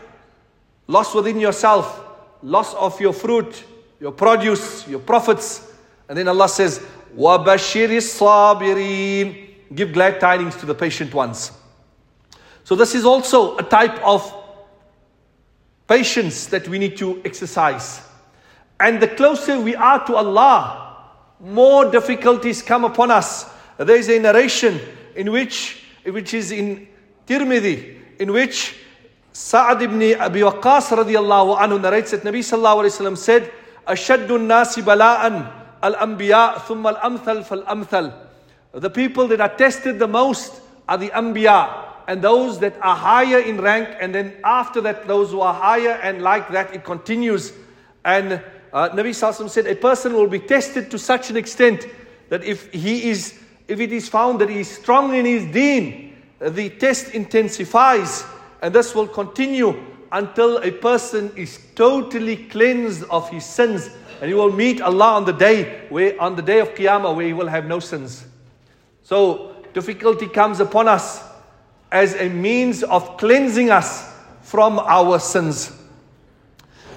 loss 0.87 1.15
within 1.15 1.41
yourself 1.41 2.05
loss 2.43 2.75
of 2.75 3.01
your 3.01 3.13
fruit 3.13 3.65
your 4.01 4.13
produce 4.13 4.87
your 4.87 5.01
profits 5.01 5.73
and 6.09 6.19
then 6.19 6.29
Allah 6.29 6.49
says 6.49 6.81
وَبَشِّرِ 7.17 7.89
الصَّابِرِينَ 7.97 9.49
give 9.75 9.93
glad 9.93 10.21
tidings 10.21 10.57
to 10.57 10.67
the 10.67 10.75
patient 10.75 11.13
ones 11.15 11.53
so 12.69 12.75
this 12.75 12.95
is 12.95 13.07
also 13.07 13.57
a 13.57 13.63
type 13.63 13.99
of 14.05 14.21
patience 15.89 16.49
that 16.49 16.69
we 16.69 16.79
need 16.79 16.99
to 16.99 17.21
exercise. 17.25 18.03
And 18.79 19.01
the 19.01 19.09
closer 19.09 19.59
we 19.59 19.75
are 19.75 20.05
to 20.05 20.17
Allah, 20.17 21.09
more 21.41 21.91
difficulties 21.91 22.61
come 22.61 22.85
upon 22.85 23.11
us. 23.11 23.51
There 23.79 23.97
is 23.97 24.11
a 24.11 24.19
narration 24.19 24.79
in 25.17 25.33
which, 25.33 25.83
which 26.05 26.35
is 26.35 26.53
in 26.53 26.87
Tirmidhi, 27.27 28.21
in 28.21 28.33
which 28.33 28.77
Sa'ad 29.33 29.81
ibn 29.81 30.03
Abi 30.21 30.41
Waqqas 30.41 30.93
radiallahu 30.93 31.57
anhu 31.59 31.81
narrates 31.81 32.11
that 32.11 32.21
Nabi 32.23 32.41
sallallahu 32.41 32.85
alayhi 32.85 33.11
wa 33.11 33.17
said, 33.17 33.51
أشد 33.89 34.29
الناس 34.29 34.81
بلاء 34.85 35.23
الأنبياء 35.83 36.59
ثم 36.69 36.87
الأمثل 36.87 37.45
فالأمثل. 37.45 38.13
the 38.74 38.90
people 38.90 39.28
that 39.28 39.40
are 39.40 39.56
tested 39.56 40.00
the 40.00 40.08
most 40.08 40.62
are 40.90 40.98
the 40.98 41.10
Anbiya 41.10 41.94
and 42.08 42.22
those 42.22 42.60
that 42.60 42.76
are 42.82 42.96
higher 42.96 43.40
in 43.40 43.62
rank, 43.62 43.90
and 44.00 44.14
then 44.14 44.34
after 44.44 44.82
that, 44.82 45.08
those 45.08 45.32
who 45.32 45.42
are 45.42 45.54
higher, 45.54 45.92
and 46.04 46.22
like 46.22 46.50
that, 46.52 46.74
it 46.74 46.84
continues. 46.84 47.54
And 48.04 48.34
uh, 48.74 48.90
Nabi 48.90 49.12
Sallallahu 49.12 49.50
said, 49.50 49.68
a 49.68 49.76
person 49.76 50.14
will 50.14 50.28
be 50.28 50.40
tested 50.40 50.92
to 50.92 51.00
such 51.00 51.30
an 51.30 51.38
extent 51.38 51.86
that 52.30 52.44
if 52.44 52.72
he 52.74 53.10
is, 53.10 53.40
if 53.68 53.80
it 53.80 53.94
is 53.94 54.10
found 54.10 54.42
that 54.42 54.50
he 54.50 54.60
is 54.60 54.70
strong 54.70 55.16
in 55.16 55.26
his 55.26 55.46
deen, 55.54 56.18
the 56.40 56.70
test 56.72 57.14
intensifies, 57.14 58.26
and 58.62 58.74
this 58.74 58.94
will 58.94 59.08
continue 59.08 59.82
until 60.12 60.58
a 60.58 60.72
person 60.72 61.32
is 61.38 61.60
totally 61.76 62.36
cleansed 62.36 63.04
of 63.10 63.30
his 63.30 63.46
sins, 63.46 63.90
and 64.20 64.28
he 64.30 64.34
will 64.34 64.52
meet 64.52 64.82
Allah 64.82 65.14
on 65.14 65.26
the 65.26 65.34
day 65.34 65.86
where, 65.90 66.20
on 66.20 66.36
the 66.36 66.42
day 66.42 66.60
of 66.60 66.70
Qiyamah, 66.70 67.16
where 67.16 67.26
he 67.26 67.34
will 67.34 67.48
have 67.48 67.66
no 67.66 67.80
sins. 67.80 68.26
So 69.04 69.56
difficulty 69.74 70.28
comes 70.28 70.60
upon 70.60 70.88
us 70.88 71.24
as 71.92 72.16
a 72.16 72.30
means 72.30 72.84
of 72.84 73.18
cleansing 73.18 73.70
us 73.70 74.12
from 74.42 74.80
our 74.80 75.20
sins. 75.20 75.72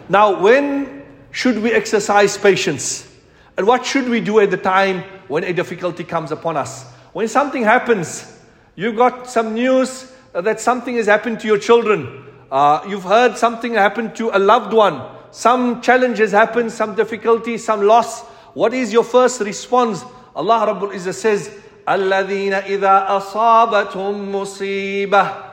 Now, 0.09 0.41
when 0.41 1.03
should 1.33 1.59
we 1.63 1.73
exercise 1.73 2.39
patience? 2.39 3.13
And 3.59 3.67
what 3.67 3.85
should 3.85 4.09
we 4.09 4.21
do 4.21 4.41
at 4.41 4.51
the 4.51 4.57
time 4.57 5.03
when 5.29 5.45
a 5.45 5.53
difficulty 5.53 6.05
comes 6.05 6.31
upon 6.31 6.57
us? 6.57 6.85
When 7.13 7.29
something 7.29 7.63
happens, 7.63 8.41
you've 8.75 8.97
got 8.97 9.29
some 9.29 9.55
news 9.55 10.13
that 10.33 10.61
something 10.61 10.97
has 10.97 11.07
happened 11.07 11.41
to 11.41 11.47
your 11.47 11.59
children. 11.59 12.25
Uh, 12.51 12.85
you've 12.89 13.03
heard 13.03 13.37
something 13.37 13.75
happened 13.75 14.15
to 14.17 14.31
a 14.37 14.39
loved 14.39 14.73
one. 14.73 15.03
Some 15.31 15.83
challenge 15.83 16.19
has 16.19 16.33
happened, 16.33 16.71
some 16.71 16.95
difficulty, 16.95 17.59
some 17.59 17.83
loss. 17.83 18.23
What 18.55 18.73
is 18.73 18.93
your 18.93 19.05
first 19.05 19.41
response? 19.41 20.03
Allah 20.35 20.67
Rabbul 20.73 20.95
Izzah 20.95 21.15
says, 21.15 21.51
الذين 21.90 22.54
إذا 22.54 23.06
أصابتهم 23.10 24.36
مصيبة 24.36 25.52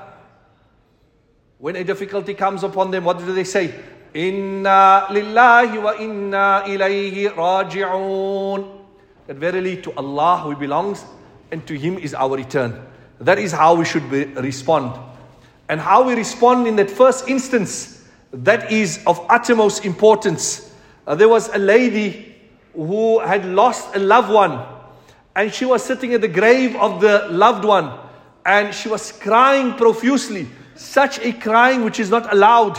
When 1.61 1.75
a 1.75 1.83
difficulty 1.83 2.35
comes 2.35 2.63
upon 2.63 2.93
them, 2.93 3.05
what 3.05 3.19
do 3.19 3.35
they 3.35 3.45
say? 3.45 3.75
إنا 4.17 5.09
لله 5.11 5.79
وإنا 5.79 6.67
إليه 6.67 7.31
راجعون 7.37 8.79
That 9.27 9.37
verily 9.37 9.77
to 9.83 9.93
Allah 9.97 10.49
we 10.49 10.55
belongs 10.55 11.05
and 11.51 11.67
to 11.67 11.75
Him 11.75 11.99
is 11.99 12.15
our 12.15 12.37
return. 12.37 12.81
That 13.21 13.39
is 13.39 13.53
how 13.53 13.75
we 13.75 13.85
should 13.85 14.09
be, 14.11 14.25
respond. 14.25 14.99
And 15.69 15.81
how 15.81 16.03
we 16.05 16.15
respond 16.15 16.67
in 16.67 16.77
that 16.77 16.91
first 16.91 17.29
instance, 17.29 18.05
that 18.33 18.71
is 18.73 19.01
of 19.07 19.25
uttermost 19.29 19.85
importance. 19.85 20.73
Uh, 21.07 21.15
there 21.15 21.29
was 21.29 21.49
a 21.55 21.59
lady 21.59 22.37
who 22.75 23.19
had 23.19 23.45
lost 23.45 23.95
a 23.97 23.99
loved 23.99 24.31
one 24.31 24.72
and 25.35 25.53
she 25.53 25.65
was 25.65 25.85
sitting 25.85 26.15
at 26.15 26.21
the 26.21 26.29
grave 26.29 26.75
of 26.77 27.01
the 27.01 27.29
loved 27.31 27.65
one 27.65 27.93
and 28.45 28.75
she 28.75 28.89
was 28.89 29.13
crying 29.13 29.75
profusely, 29.75 30.49
such 30.75 31.19
a 31.21 31.33
crying 31.33 31.85
which 31.85 32.01
is 32.01 32.11
not 32.11 32.33
allowed. 32.33 32.79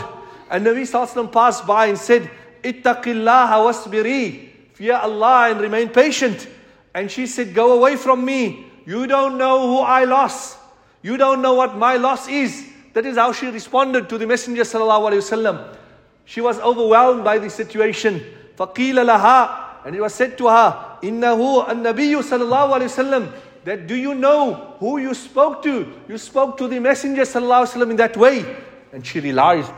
And 0.50 0.66
Nabi 0.66 0.82
Sallallahu 0.82 1.30
passed 1.32 1.66
by 1.66 1.86
and 1.86 1.96
said, 1.98 2.28
Ittaqillaha 2.62 3.54
wasbiri, 3.64 4.48
fear 4.74 4.96
Allah 4.96 5.50
and 5.50 5.60
remain 5.60 5.88
patient. 5.88 6.48
And 6.94 7.10
she 7.10 7.26
said, 7.26 7.54
Go 7.54 7.78
away 7.78 7.96
from 7.96 8.24
me. 8.24 8.66
You 8.84 9.06
don't 9.06 9.38
know 9.38 9.68
who 9.68 9.78
I 9.78 10.04
lost. 10.04 10.58
You 11.02 11.16
don't 11.16 11.40
know 11.40 11.54
what 11.54 11.76
my 11.76 11.96
loss 11.96 12.28
is. 12.28 12.66
That 12.92 13.06
is 13.06 13.16
how 13.16 13.32
she 13.32 13.46
responded 13.46 14.08
to 14.08 14.18
the 14.18 14.26
Messenger 14.26 14.62
sallallahu 14.62 15.12
alaihi 15.12 15.22
wasallam. 15.22 15.76
She 16.24 16.40
was 16.40 16.58
overwhelmed 16.58 17.22
by 17.22 17.38
the 17.38 17.48
situation. 17.48 18.22
فَقِيلَ 18.56 18.94
لَهَا 19.06 19.86
And 19.86 19.94
it 19.94 20.00
was 20.00 20.14
said 20.14 20.36
to 20.38 20.48
her, 20.48 20.93
Innahu 21.05 21.69
an 21.69 21.83
Nabiyyu 21.83 22.23
sallallahu 22.23 22.79
alayhi 22.79 22.89
wasallam. 22.89 23.31
That 23.65 23.87
do 23.87 23.95
you 23.95 24.13
know 24.13 24.75
who 24.79 24.99
you 24.99 25.13
spoke 25.13 25.63
to? 25.63 25.91
You 26.07 26.17
spoke 26.17 26.57
to 26.57 26.67
the 26.67 26.79
Messenger 26.79 27.23
sallallahu 27.23 27.65
alayhi 27.65 27.73
wasallam 27.73 27.89
in 27.91 27.95
that 27.97 28.15
way. 28.15 28.45
And 28.93 29.05
she 29.05 29.19
realized, 29.19 29.71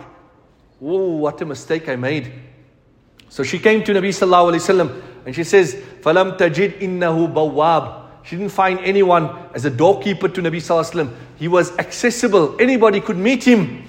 oh, 0.81 1.15
what 1.17 1.41
a 1.41 1.45
mistake 1.45 1.87
I 1.87 1.95
made. 1.95 2.31
So 3.29 3.43
she 3.43 3.59
came 3.59 3.83
to 3.83 3.93
Nabi 3.93 4.09
sallallahu 4.09 4.53
alayhi 4.53 4.65
wasallam 4.67 5.01
and 5.25 5.35
she 5.35 5.43
says, 5.43 5.75
Falam 6.01 6.37
tajid 6.37 6.79
innahu 6.79 7.33
bawab. 7.33 8.05
She 8.23 8.35
didn't 8.35 8.51
find 8.51 8.79
anyone 8.79 9.29
as 9.53 9.63
a 9.63 9.69
doorkeeper 9.69 10.27
to 10.27 10.41
Nabi 10.41 10.57
sallallahu 10.57 10.91
alayhi 10.91 11.07
wasallam. 11.07 11.15
He 11.37 11.47
was 11.47 11.77
accessible. 11.77 12.59
Anybody 12.61 12.99
could 12.99 13.17
meet 13.17 13.43
him. 13.43 13.85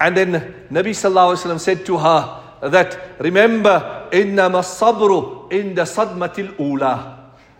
And 0.00 0.16
then 0.16 0.32
Nabi 0.70 0.90
sallallahu 0.90 1.34
alayhi 1.34 1.46
wasallam 1.46 1.60
said 1.60 1.86
to 1.86 1.98
her 1.98 2.42
that, 2.62 3.20
remember, 3.20 4.08
inna 4.12 4.50
sabru 4.50 5.37
إِنْدَ 5.51 5.79
صَدْمَةِ 5.79 6.35
الْأُولَى 6.37 7.17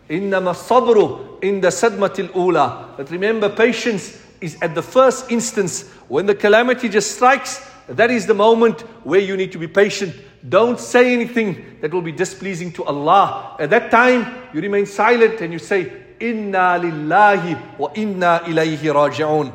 إِنَّمَا 0.10 0.52
الصَّبْرُ 0.52 1.40
إِنْدَ 1.44 1.66
صَدْمَةِ 1.66 2.30
الْأُولَى 2.30 2.98
But 2.98 3.10
remember, 3.12 3.50
patience 3.50 4.20
is 4.42 4.58
at 4.62 4.76
the 4.76 4.82
first 4.82 5.32
instance 5.32 5.88
when 6.08 6.26
the 6.26 6.36
calamity 6.36 6.90
just 6.90 7.16
strikes 7.16 7.62
that 7.88 8.12
is 8.12 8.26
the 8.26 8.34
moment 8.34 8.82
where 9.06 9.20
you 9.20 9.36
need 9.36 9.52
to 9.52 9.58
be 9.58 9.68
patient. 9.68 10.16
Don't 10.48 10.80
say 10.80 11.14
anything 11.14 11.78
that 11.82 11.94
will 11.94 12.02
be 12.02 12.12
displeasing 12.12 12.72
to 12.74 12.84
Allah. 12.86 13.58
At 13.60 13.70
that 13.72 13.92
time, 13.92 14.26
you 14.54 14.62
remain 14.62 14.86
silent 14.86 15.42
and 15.42 15.52
you 15.52 15.60
say, 15.60 15.92
Inna 16.20 16.80
lillahi 16.80 17.78
wa 17.78 17.92
inna 17.96 18.42
ilayhi 18.46 18.78
raji'un. 18.78 19.54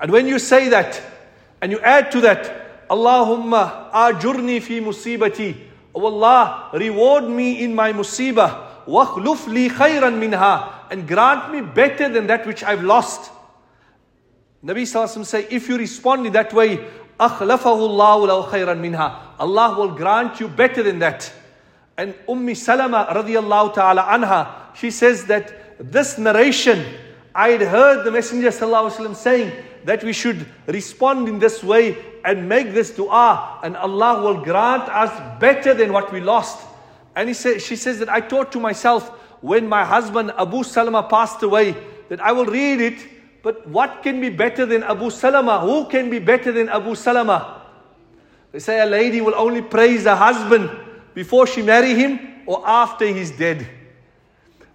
And 0.00 0.10
when 0.10 0.26
you 0.26 0.38
say 0.38 0.68
that, 0.70 1.00
and 1.62 1.70
you 1.70 1.78
add 1.80 2.10
to 2.12 2.20
that, 2.22 2.88
Allahumma 2.88 3.92
ajurni 3.92 4.60
fi 4.60 4.80
musibati. 4.80 5.56
Oh 5.94 6.04
Allah, 6.06 6.70
reward 6.72 7.24
me 7.24 7.62
in 7.64 7.74
my 7.74 7.92
musibah. 7.92 8.84
Wakhluf 8.86 9.46
li 9.46 9.68
khayran 9.68 10.18
minha. 10.18 10.86
And 10.90 11.08
grant 11.08 11.52
me 11.52 11.60
better 11.60 12.08
than 12.08 12.26
that 12.28 12.46
which 12.46 12.62
I've 12.62 12.82
lost. 12.82 13.30
Nabi 14.64 14.82
Sallallahu 14.82 15.24
say, 15.24 15.46
if 15.50 15.68
you 15.68 15.78
respond 15.78 16.26
in 16.26 16.32
that 16.32 16.52
way, 16.52 16.80
أخلفه 17.18 17.78
الله 17.78 18.26
لو 18.26 18.42
خيرا 18.42 18.74
منها. 18.74 19.38
Allah 19.38 19.74
will 19.78 19.94
grant 19.94 20.40
you 20.40 20.48
better 20.48 20.82
than 20.82 20.98
that. 20.98 21.32
And 21.96 22.14
Ummi 22.28 22.56
Salama 22.56 23.06
radiallahu 23.10 23.74
ta'ala 23.74 24.02
anha, 24.02 24.76
she 24.76 24.90
says 24.90 25.24
that 25.26 25.52
this 25.78 26.18
narration, 26.18 26.84
I 27.34 27.50
had 27.50 27.62
heard 27.62 28.04
the 28.04 28.10
Messenger 28.10 28.48
sallallahu 28.48 29.16
saying 29.16 29.52
that 29.84 30.04
we 30.04 30.12
should 30.12 30.46
respond 30.66 31.28
in 31.28 31.38
this 31.38 31.64
way 31.64 31.96
and 32.23 32.47
make 32.47 32.73
this 32.73 32.91
dua 32.91 33.59
and 33.63 33.75
Allah 33.77 34.21
will 34.21 34.43
grant 34.43 34.83
us 34.89 35.39
better 35.39 35.73
than 35.73 35.93
what 35.93 36.11
we 36.11 36.19
lost. 36.19 36.65
And 37.15 37.27
he 37.27 37.33
said, 37.33 37.61
she 37.61 37.75
says 37.75 37.99
that 37.99 38.09
I 38.09 38.21
thought 38.21 38.51
to 38.53 38.59
myself 38.59 39.09
when 39.41 39.67
my 39.67 39.83
husband 39.83 40.31
Abu 40.37 40.63
Salama 40.63 41.03
passed 41.03 41.43
away 41.43 41.75
that 42.09 42.21
I 42.21 42.31
will 42.31 42.45
read 42.45 42.81
it 42.81 43.07
but 43.43 43.67
what 43.67 44.03
can 44.03 44.21
be 44.21 44.29
better 44.29 44.65
than 44.65 44.83
Abu 44.83 45.09
Salama? 45.09 45.59
Who 45.59 45.85
can 45.85 46.09
be 46.09 46.19
better 46.19 46.51
than 46.51 46.69
Abu 46.69 46.95
Salama? 46.95 47.61
They 48.51 48.59
say 48.59 48.79
a 48.79 48.85
lady 48.85 49.21
will 49.21 49.35
only 49.35 49.61
praise 49.61 50.03
her 50.03 50.15
husband 50.15 50.69
before 51.13 51.47
she 51.47 51.61
marry 51.61 51.93
him 51.93 52.19
or 52.45 52.61
after 52.67 53.05
he's 53.05 53.31
dead. 53.31 53.67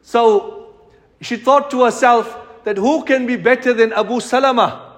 So 0.02 0.74
she 1.20 1.36
thought 1.36 1.70
to 1.70 1.84
herself 1.84 2.64
that 2.64 2.76
who 2.76 3.04
can 3.04 3.26
be 3.26 3.36
better 3.36 3.72
than 3.72 3.92
Abu 3.92 4.20
Salama? 4.20 4.94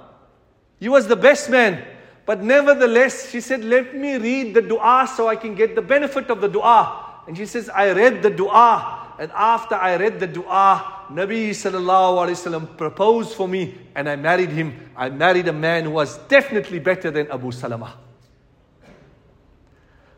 He 0.80 0.88
was 0.88 1.06
the 1.06 1.16
best 1.16 1.50
man. 1.50 1.84
But 2.28 2.42
nevertheless, 2.42 3.30
she 3.30 3.40
said, 3.40 3.64
let 3.64 3.96
me 3.96 4.18
read 4.18 4.52
the 4.52 4.60
dua 4.60 5.10
so 5.16 5.28
I 5.28 5.36
can 5.36 5.54
get 5.54 5.74
the 5.74 5.80
benefit 5.80 6.28
of 6.28 6.42
the 6.42 6.48
dua. 6.48 7.22
And 7.26 7.34
she 7.34 7.46
says, 7.46 7.70
I 7.70 7.90
read 7.92 8.22
the 8.22 8.28
dua. 8.28 9.14
And 9.18 9.32
after 9.32 9.74
I 9.74 9.96
read 9.96 10.20
the 10.20 10.26
dua, 10.26 11.06
Nabi 11.10 11.48
sallallahu 11.52 12.28
alayhi 12.28 12.36
wasallam 12.36 12.76
proposed 12.76 13.32
for 13.32 13.48
me 13.48 13.78
and 13.94 14.10
I 14.10 14.16
married 14.16 14.50
him. 14.50 14.90
I 14.94 15.08
married 15.08 15.48
a 15.48 15.54
man 15.54 15.84
who 15.84 15.92
was 15.92 16.18
definitely 16.28 16.80
better 16.80 17.10
than 17.10 17.30
Abu 17.30 17.50
Salama. 17.50 17.94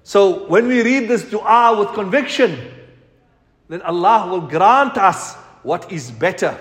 So 0.03 0.49
when 0.49 0.67
we 0.67 0.83
read 0.83 1.09
this 1.09 1.31
dua 1.31 1.79
with 1.79 1.95
conviction, 1.95 2.59
then 3.69 3.83
Allah 3.83 4.27
will 4.33 4.49
grant 4.49 4.99
us 4.99 5.37
what 5.63 5.93
is 5.93 6.11
better. 6.11 6.59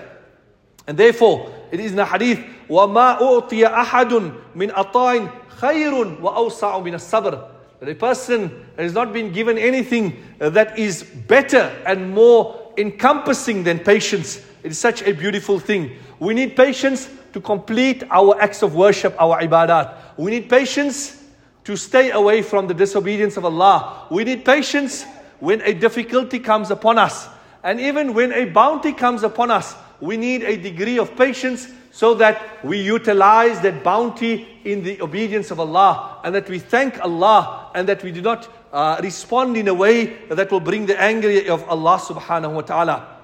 And 0.85 0.95
therefore, 0.95 1.51
it 1.71 1.79
is 1.79 1.89
in 1.89 1.97
the 1.97 2.05
hadith, 2.05 2.45
وَمَا 2.68 3.20
أُعْطِيَ 3.20 3.66
أَحَدٌ 3.66 4.32
مِنْ 4.54 4.70
أَطَاءٍ 4.70 5.28
خَيْرٌ 5.60 6.20
وَأَوْسَعُ 6.20 6.82
مِنَ 6.82 6.94
الصَّبْرِ 6.94 7.48
That 7.80 7.88
a 7.88 7.94
person 7.94 8.66
has 8.78 8.94
not 8.94 9.12
been 9.12 9.32
given 9.32 9.58
anything 9.58 10.22
that 10.38 10.78
is 10.78 11.02
better 11.02 11.70
and 11.86 12.14
more 12.14 12.72
encompassing 12.76 13.64
than 13.64 13.78
patience. 13.78 14.38
It 14.62 14.70
is 14.72 14.78
such 14.78 15.02
a 15.02 15.12
beautiful 15.12 15.58
thing. 15.58 15.96
We 16.18 16.34
need 16.34 16.56
patience 16.56 17.08
to 17.32 17.40
complete 17.40 18.02
our 18.10 18.40
acts 18.40 18.62
of 18.62 18.74
worship, 18.74 19.14
our 19.20 19.40
ibadat. 19.40 19.94
We 20.16 20.30
need 20.30 20.48
patience 20.48 21.22
to 21.64 21.76
stay 21.76 22.10
away 22.10 22.42
from 22.42 22.66
the 22.66 22.74
disobedience 22.74 23.36
of 23.36 23.44
Allah. 23.44 24.06
We 24.10 24.24
need 24.24 24.44
patience 24.44 25.04
when 25.40 25.60
a 25.62 25.74
difficulty 25.74 26.38
comes 26.38 26.70
upon 26.70 26.98
us. 26.98 27.28
And 27.62 27.80
even 27.80 28.14
when 28.14 28.32
a 28.32 28.44
bounty 28.46 28.92
comes 28.92 29.22
upon 29.22 29.50
us, 29.50 29.74
we 30.00 30.16
need 30.16 30.42
a 30.42 30.56
degree 30.56 30.98
of 30.98 31.16
patience 31.16 31.68
so 31.91 32.13
that 32.15 32.63
we 32.63 32.81
utilize 32.81 33.59
that 33.61 33.83
bounty 33.83 34.47
in 34.63 34.83
the 34.83 35.01
obedience 35.01 35.51
of 35.51 35.59
Allah 35.59 36.19
and 36.23 36.35
that 36.35 36.47
we 36.49 36.59
thank 36.59 36.99
Allah 37.01 37.71
and 37.73 37.87
that 37.89 38.03
we 38.03 38.11
do 38.11 38.21
not 38.21 38.47
uh, 38.71 38.99
respond 39.01 39.57
in 39.57 39.67
a 39.67 39.73
way 39.73 40.27
that 40.29 40.51
will 40.51 40.59
bring 40.59 40.85
the 40.85 40.99
anger 41.01 41.51
of 41.51 41.67
Allah 41.67 41.97
subhanahu 41.97 42.53
wa 42.53 42.61
ta'ala. 42.61 43.17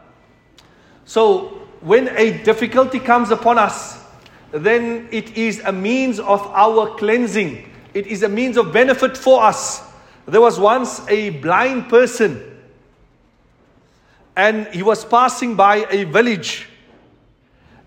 So, 1.05 1.61
when 1.81 2.09
a 2.17 2.43
difficulty 2.43 2.99
comes 2.99 3.29
upon 3.29 3.59
us, 3.59 4.03
then 4.51 5.07
it 5.11 5.37
is 5.37 5.59
a 5.59 5.71
means 5.71 6.19
of 6.19 6.41
our 6.47 6.95
cleansing. 6.97 7.69
It 7.93 8.07
is 8.07 8.23
a 8.23 8.29
means 8.29 8.57
of 8.57 8.73
benefit 8.73 9.15
for 9.15 9.43
us. 9.43 9.83
There 10.25 10.41
was 10.41 10.59
once 10.59 11.07
a 11.07 11.29
blind 11.29 11.89
person, 11.89 12.41
and 14.35 14.67
he 14.67 14.81
was 14.81 15.05
passing 15.05 15.55
by 15.55 15.85
a 15.91 16.05
village. 16.05 16.67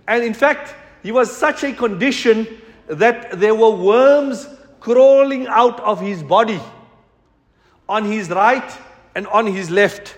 And 0.09 0.25
in 0.25 0.33
fact, 0.33 0.75
he 1.03 1.12
was 1.12 1.31
such 1.31 1.62
a 1.62 1.73
condition 1.73 2.49
that 2.88 3.38
there 3.38 3.55
were 3.55 3.71
worms 3.71 4.49
crawling 4.81 5.47
out 5.49 5.79
of 5.81 6.01
his 6.01 6.23
body 6.23 6.61
on 7.88 8.05
his 8.05 8.31
right 8.31 8.71
and 9.14 9.27
on 9.27 9.47
his 9.47 9.71
left. 9.71 10.16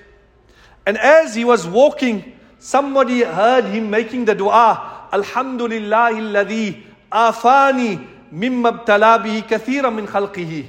And 0.87 0.97
as 0.97 1.35
he 1.35 1.45
was 1.45 1.67
walking, 1.67 2.39
somebody 2.61 3.23
heard 3.23 3.65
him 3.65 3.91
making 3.91 4.27
the 4.27 4.35
dua, 4.35 5.09
Alhamdulillah 5.13 6.13
alladhi 6.13 6.83
afani 7.11 8.07
mimma 8.33 8.87
bihi 8.87 9.43
kathira 9.43 9.93
min 9.93 10.07
khalqihi. 10.07 10.69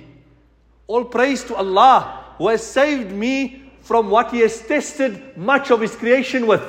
All 0.87 1.05
praise 1.05 1.43
to 1.43 1.55
Allah 1.55 2.33
who 2.39 2.47
has 2.47 2.65
saved 2.65 3.11
me 3.11 3.71
from 3.81 4.09
what 4.09 4.31
he 4.31 4.39
has 4.39 4.61
tested 4.61 5.37
much 5.37 5.69
of 5.69 5.79
his 5.79 5.95
creation 5.95 6.47
with. 6.47 6.63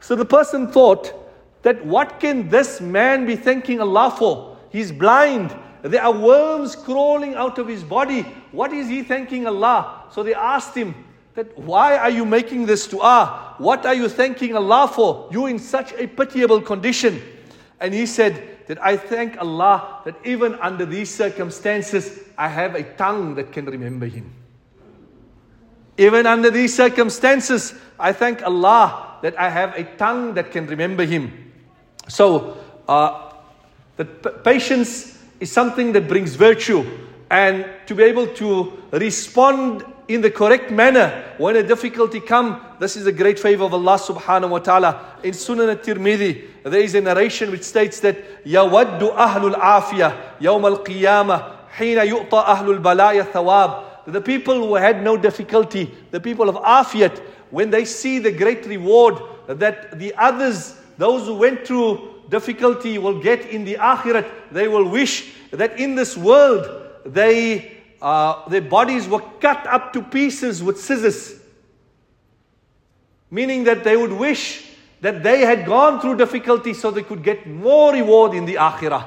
So 0.00 0.16
the 0.16 0.24
person 0.24 0.72
thought 0.72 1.12
that 1.62 1.84
what 1.84 2.20
can 2.20 2.48
this 2.48 2.80
man 2.80 3.26
be 3.26 3.36
thanking 3.36 3.80
Allah 3.80 4.14
for? 4.16 4.56
He's 4.70 4.92
blind. 4.92 5.54
There 5.82 6.02
are 6.02 6.12
worms 6.12 6.76
crawling 6.76 7.34
out 7.34 7.58
of 7.58 7.68
his 7.68 7.82
body. 7.82 8.22
What 8.52 8.72
is 8.72 8.88
he 8.88 9.02
thanking 9.02 9.46
Allah? 9.46 10.04
So 10.10 10.22
they 10.22 10.34
asked 10.34 10.74
him 10.74 10.94
that 11.34 11.56
why 11.58 11.96
are 11.96 12.10
you 12.10 12.24
making 12.24 12.66
this 12.66 12.86
dua? 12.86 13.54
What 13.58 13.86
are 13.86 13.94
you 13.94 14.08
thanking 14.08 14.56
Allah 14.56 14.90
for? 14.92 15.28
You 15.30 15.46
in 15.46 15.58
such 15.58 15.92
a 15.92 16.06
pitiable 16.06 16.60
condition. 16.60 17.22
And 17.80 17.94
he 17.94 18.06
said 18.06 18.66
that 18.66 18.82
I 18.82 18.96
thank 18.96 19.38
Allah 19.38 20.02
that 20.04 20.16
even 20.24 20.54
under 20.56 20.84
these 20.84 21.14
circumstances, 21.14 22.20
I 22.36 22.48
have 22.48 22.74
a 22.74 22.82
tongue 22.82 23.34
that 23.36 23.52
can 23.52 23.66
remember 23.66 24.06
him. 24.06 24.32
Even 25.96 26.26
under 26.26 26.50
these 26.50 26.74
circumstances, 26.74 27.74
I 27.98 28.12
thank 28.12 28.42
Allah 28.42 29.18
that 29.22 29.38
I 29.38 29.48
have 29.48 29.74
a 29.74 29.84
tongue 29.96 30.34
that 30.34 30.52
can 30.52 30.66
remember 30.66 31.04
him. 31.04 31.47
So, 32.07 32.57
uh, 32.87 33.31
the 33.97 34.05
p- 34.05 34.29
patience 34.43 35.17
is 35.39 35.51
something 35.51 35.91
that 35.93 36.07
brings 36.07 36.35
virtue. 36.35 36.85
And 37.29 37.65
to 37.87 37.95
be 37.95 38.03
able 38.03 38.27
to 38.27 38.73
respond 38.91 39.85
in 40.07 40.21
the 40.21 40.29
correct 40.29 40.69
manner 40.69 41.33
when 41.37 41.55
a 41.55 41.63
difficulty 41.63 42.19
comes, 42.19 42.61
this 42.79 42.95
is 42.95 43.07
a 43.07 43.11
great 43.11 43.39
favor 43.39 43.63
of 43.63 43.73
Allah 43.73 43.97
subhanahu 43.97 44.49
wa 44.49 44.59
ta'ala. 44.59 45.19
In 45.23 45.31
Sunan 45.31 45.69
al-Tirmidhi, 45.69 46.63
there 46.63 46.81
is 46.81 46.93
a 46.95 47.01
narration 47.01 47.49
which 47.51 47.63
states 47.63 47.99
that 48.01 48.43
يَوَدُّ 48.45 49.15
أَهْلُ 49.15 49.55
الْعَافِيَةِ 49.55 50.39
يَوْمَ 50.41 50.77
الْقِيَامَةِ 50.77 51.51
حِينَ 51.77 51.97
يُؤْطَى 51.97 52.45
أَهْلُ 52.45 52.79
الْبَلَايَ 52.79 53.31
ثَوَابِ 53.31 53.83
the 54.05 54.21
people 54.21 54.55
who 54.55 54.75
had 54.75 55.03
no 55.03 55.15
difficulty, 55.17 55.89
the 56.11 56.19
people 56.19 56.49
of 56.49 56.55
Afiyat, 56.55 57.19
when 57.51 57.69
they 57.69 57.85
see 57.85 58.19
the 58.19 58.31
great 58.31 58.65
reward 58.65 59.15
that 59.47 59.97
the 59.97 60.13
others, 60.17 60.77
those 60.98 61.26
who 61.26 61.34
went 61.34 61.66
through 61.66 62.14
difficulty, 62.28 62.98
will 62.98 63.20
get 63.20 63.46
in 63.46 63.64
the 63.64 63.74
Akhirat, 63.76 64.28
they 64.52 64.68
will 64.68 64.88
wish 64.88 65.32
that 65.50 65.78
in 65.78 65.94
this 65.94 66.16
world 66.16 66.66
they, 67.06 67.72
uh, 68.02 68.48
their 68.48 68.60
bodies 68.60 69.08
were 69.08 69.22
cut 69.40 69.66
up 69.66 69.92
to 69.94 70.02
pieces 70.02 70.62
with 70.62 70.78
scissors. 70.78 71.40
Meaning 73.30 73.64
that 73.64 73.84
they 73.84 73.96
would 73.96 74.12
wish 74.12 74.64
that 75.00 75.22
they 75.22 75.40
had 75.40 75.64
gone 75.64 76.00
through 76.00 76.16
difficulty 76.16 76.74
so 76.74 76.90
they 76.90 77.02
could 77.02 77.22
get 77.22 77.46
more 77.46 77.92
reward 77.92 78.34
in 78.34 78.44
the 78.44 78.54
Akhirah. 78.54 79.06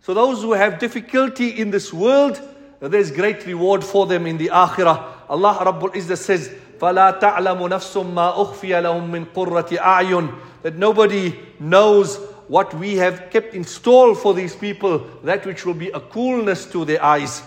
So 0.00 0.14
those 0.14 0.42
who 0.42 0.52
have 0.52 0.78
difficulty 0.78 1.48
in 1.48 1.70
this 1.70 1.92
world, 1.92 2.40
there's 2.80 3.10
great 3.10 3.44
reward 3.46 3.82
for 3.82 4.06
them 4.06 4.26
in 4.26 4.38
the 4.38 4.48
Akhirah. 4.48 5.28
Allah 5.28 5.58
Rabbul 5.60 5.94
Izzah 5.94 6.16
says, 6.16 6.54
فَلَا 6.79 7.19
تَعْلَمُ 7.19 7.67
نَفْسٌ 7.67 7.97
مَا 7.97 8.35
أُخْفِيَ 8.35 8.81
لَهُم 8.81 9.11
مِّن 9.11 9.25
قُرَّةِ 9.33 9.77
أَعْيُنٍ 9.77 10.33
That 10.63 10.75
nobody 10.75 11.33
knows 11.59 12.19
what 12.47 12.73
we 12.73 12.97
have 12.97 13.29
kept 13.29 13.53
installed 13.53 14.19
for 14.19 14.33
these 14.33 14.55
people, 14.55 14.99
that 15.23 15.45
which 15.45 15.65
will 15.65 15.73
be 15.73 15.89
a 15.89 15.99
coolness 15.99 16.65
to 16.67 16.85
their 16.85 17.03
eyes. 17.03 17.41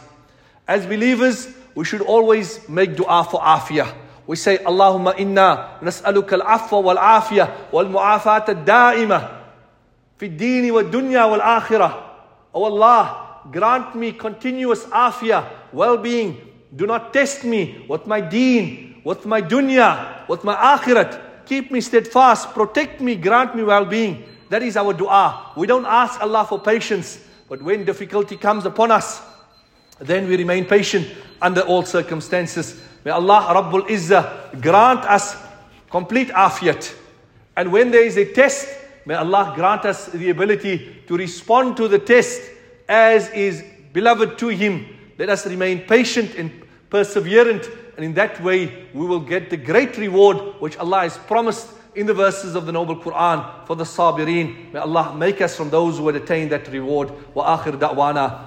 As 0.67 0.87
believers, 0.87 1.49
we 1.75 1.85
should 1.85 2.01
always 2.01 2.67
make 2.69 2.97
dua 2.97 3.25
for 3.25 3.41
afiyah. 3.41 3.95
We 4.27 4.35
say, 4.37 4.59
Allahumma 4.59 5.15
inna 5.19 5.79
nas'aluka 5.83 6.41
al-afwa 6.41 6.83
wal-afiyah 6.83 7.71
wal-mu'afat 7.71 8.49
al-da'imah 8.49 9.45
fi 10.17 10.29
dini 10.29 10.73
wa 10.73 10.83
dunya 10.83 11.29
wal-akhirah. 11.31 12.03
Oh 12.53 12.65
Allah, 12.65 13.45
grant 13.53 13.95
me 13.95 14.13
continuous 14.13 14.85
afiyah, 14.87 15.47
well-being. 15.73 16.41
Do 16.75 16.87
not 16.87 17.13
test 17.13 17.45
me 17.45 17.85
with 17.89 18.07
my 18.07 18.21
deen, 18.21 18.90
with 19.04 19.26
my 19.26 19.42
dunya, 19.42 20.28
with 20.28 20.44
my 20.44 20.56
akhirat. 20.56 21.46
Keep 21.46 21.72
me 21.72 21.82
steadfast, 21.82 22.54
protect 22.54 23.02
me, 23.02 23.16
grant 23.16 23.56
me 23.56 23.64
well-being. 23.64 24.24
That 24.50 24.64
is 24.64 24.78
our 24.78 24.94
dua. 24.94 25.54
We 25.56 25.68
don't 25.68 25.86
ask 25.86 26.22
Allah 26.22 26.46
for 26.48 26.60
patience, 26.60 27.20
but 27.50 27.62
when 27.62 27.86
difficulty 27.86 28.38
comes 28.38 28.66
upon 28.66 28.92
us, 28.92 29.22
then 30.00 30.28
we 30.28 30.38
remain 30.38 30.66
patient 30.66 31.08
under 31.42 31.62
all 31.62 31.84
circumstances. 31.84 32.82
May 33.04 33.12
Allah 33.12 33.54
Rabbul 33.56 33.88
Izzah 33.88 34.62
grant 34.62 35.06
us 35.06 35.36
complete 35.90 36.30
afiyat. 36.30 36.96
And 37.56 37.72
when 37.72 37.92
there 37.92 38.04
is 38.04 38.18
a 38.18 38.26
test, 38.34 38.68
may 39.06 39.16
Allah 39.16 39.54
grant 39.56 39.86
us 39.86 40.08
the 40.08 40.30
ability 40.30 41.04
to 41.08 41.18
respond 41.18 41.78
to 41.78 41.88
the 41.88 42.00
test 42.00 42.42
as 42.88 43.30
is 43.30 43.64
beloved 43.94 44.38
to 44.40 44.48
Him. 44.48 44.86
Let 45.18 45.30
us 45.30 45.46
remain 45.46 45.82
patient 45.82 46.36
and 46.36 46.52
perseverant, 46.90 47.70
and 47.96 48.06
in 48.06 48.14
that 48.14 48.42
way 48.42 48.88
we 48.94 49.06
will 49.06 49.20
get 49.20 49.50
the 49.50 49.58
great 49.58 49.98
reward 49.98 50.38
which 50.60 50.78
Allah 50.78 51.02
has 51.02 51.18
promised 51.18 51.68
in 51.94 52.06
the 52.06 52.14
verses 52.14 52.56
of 52.56 52.66
the 52.66 52.72
noble 52.72 52.96
Quran 52.96 53.68
for 53.68 53.76
the 53.76 53.84
Sabirin. 53.84 54.72
May 54.72 54.80
Allah 54.80 55.14
make 55.16 55.42
us 55.42 55.56
from 55.56 55.70
those 55.70 55.98
who 55.98 56.06
will 56.06 56.16
attain 56.16 56.48
that 56.50 56.68
reward. 56.70 57.12
Wa 57.34 57.58
akhir 57.58 57.78
da'wana 57.78 58.40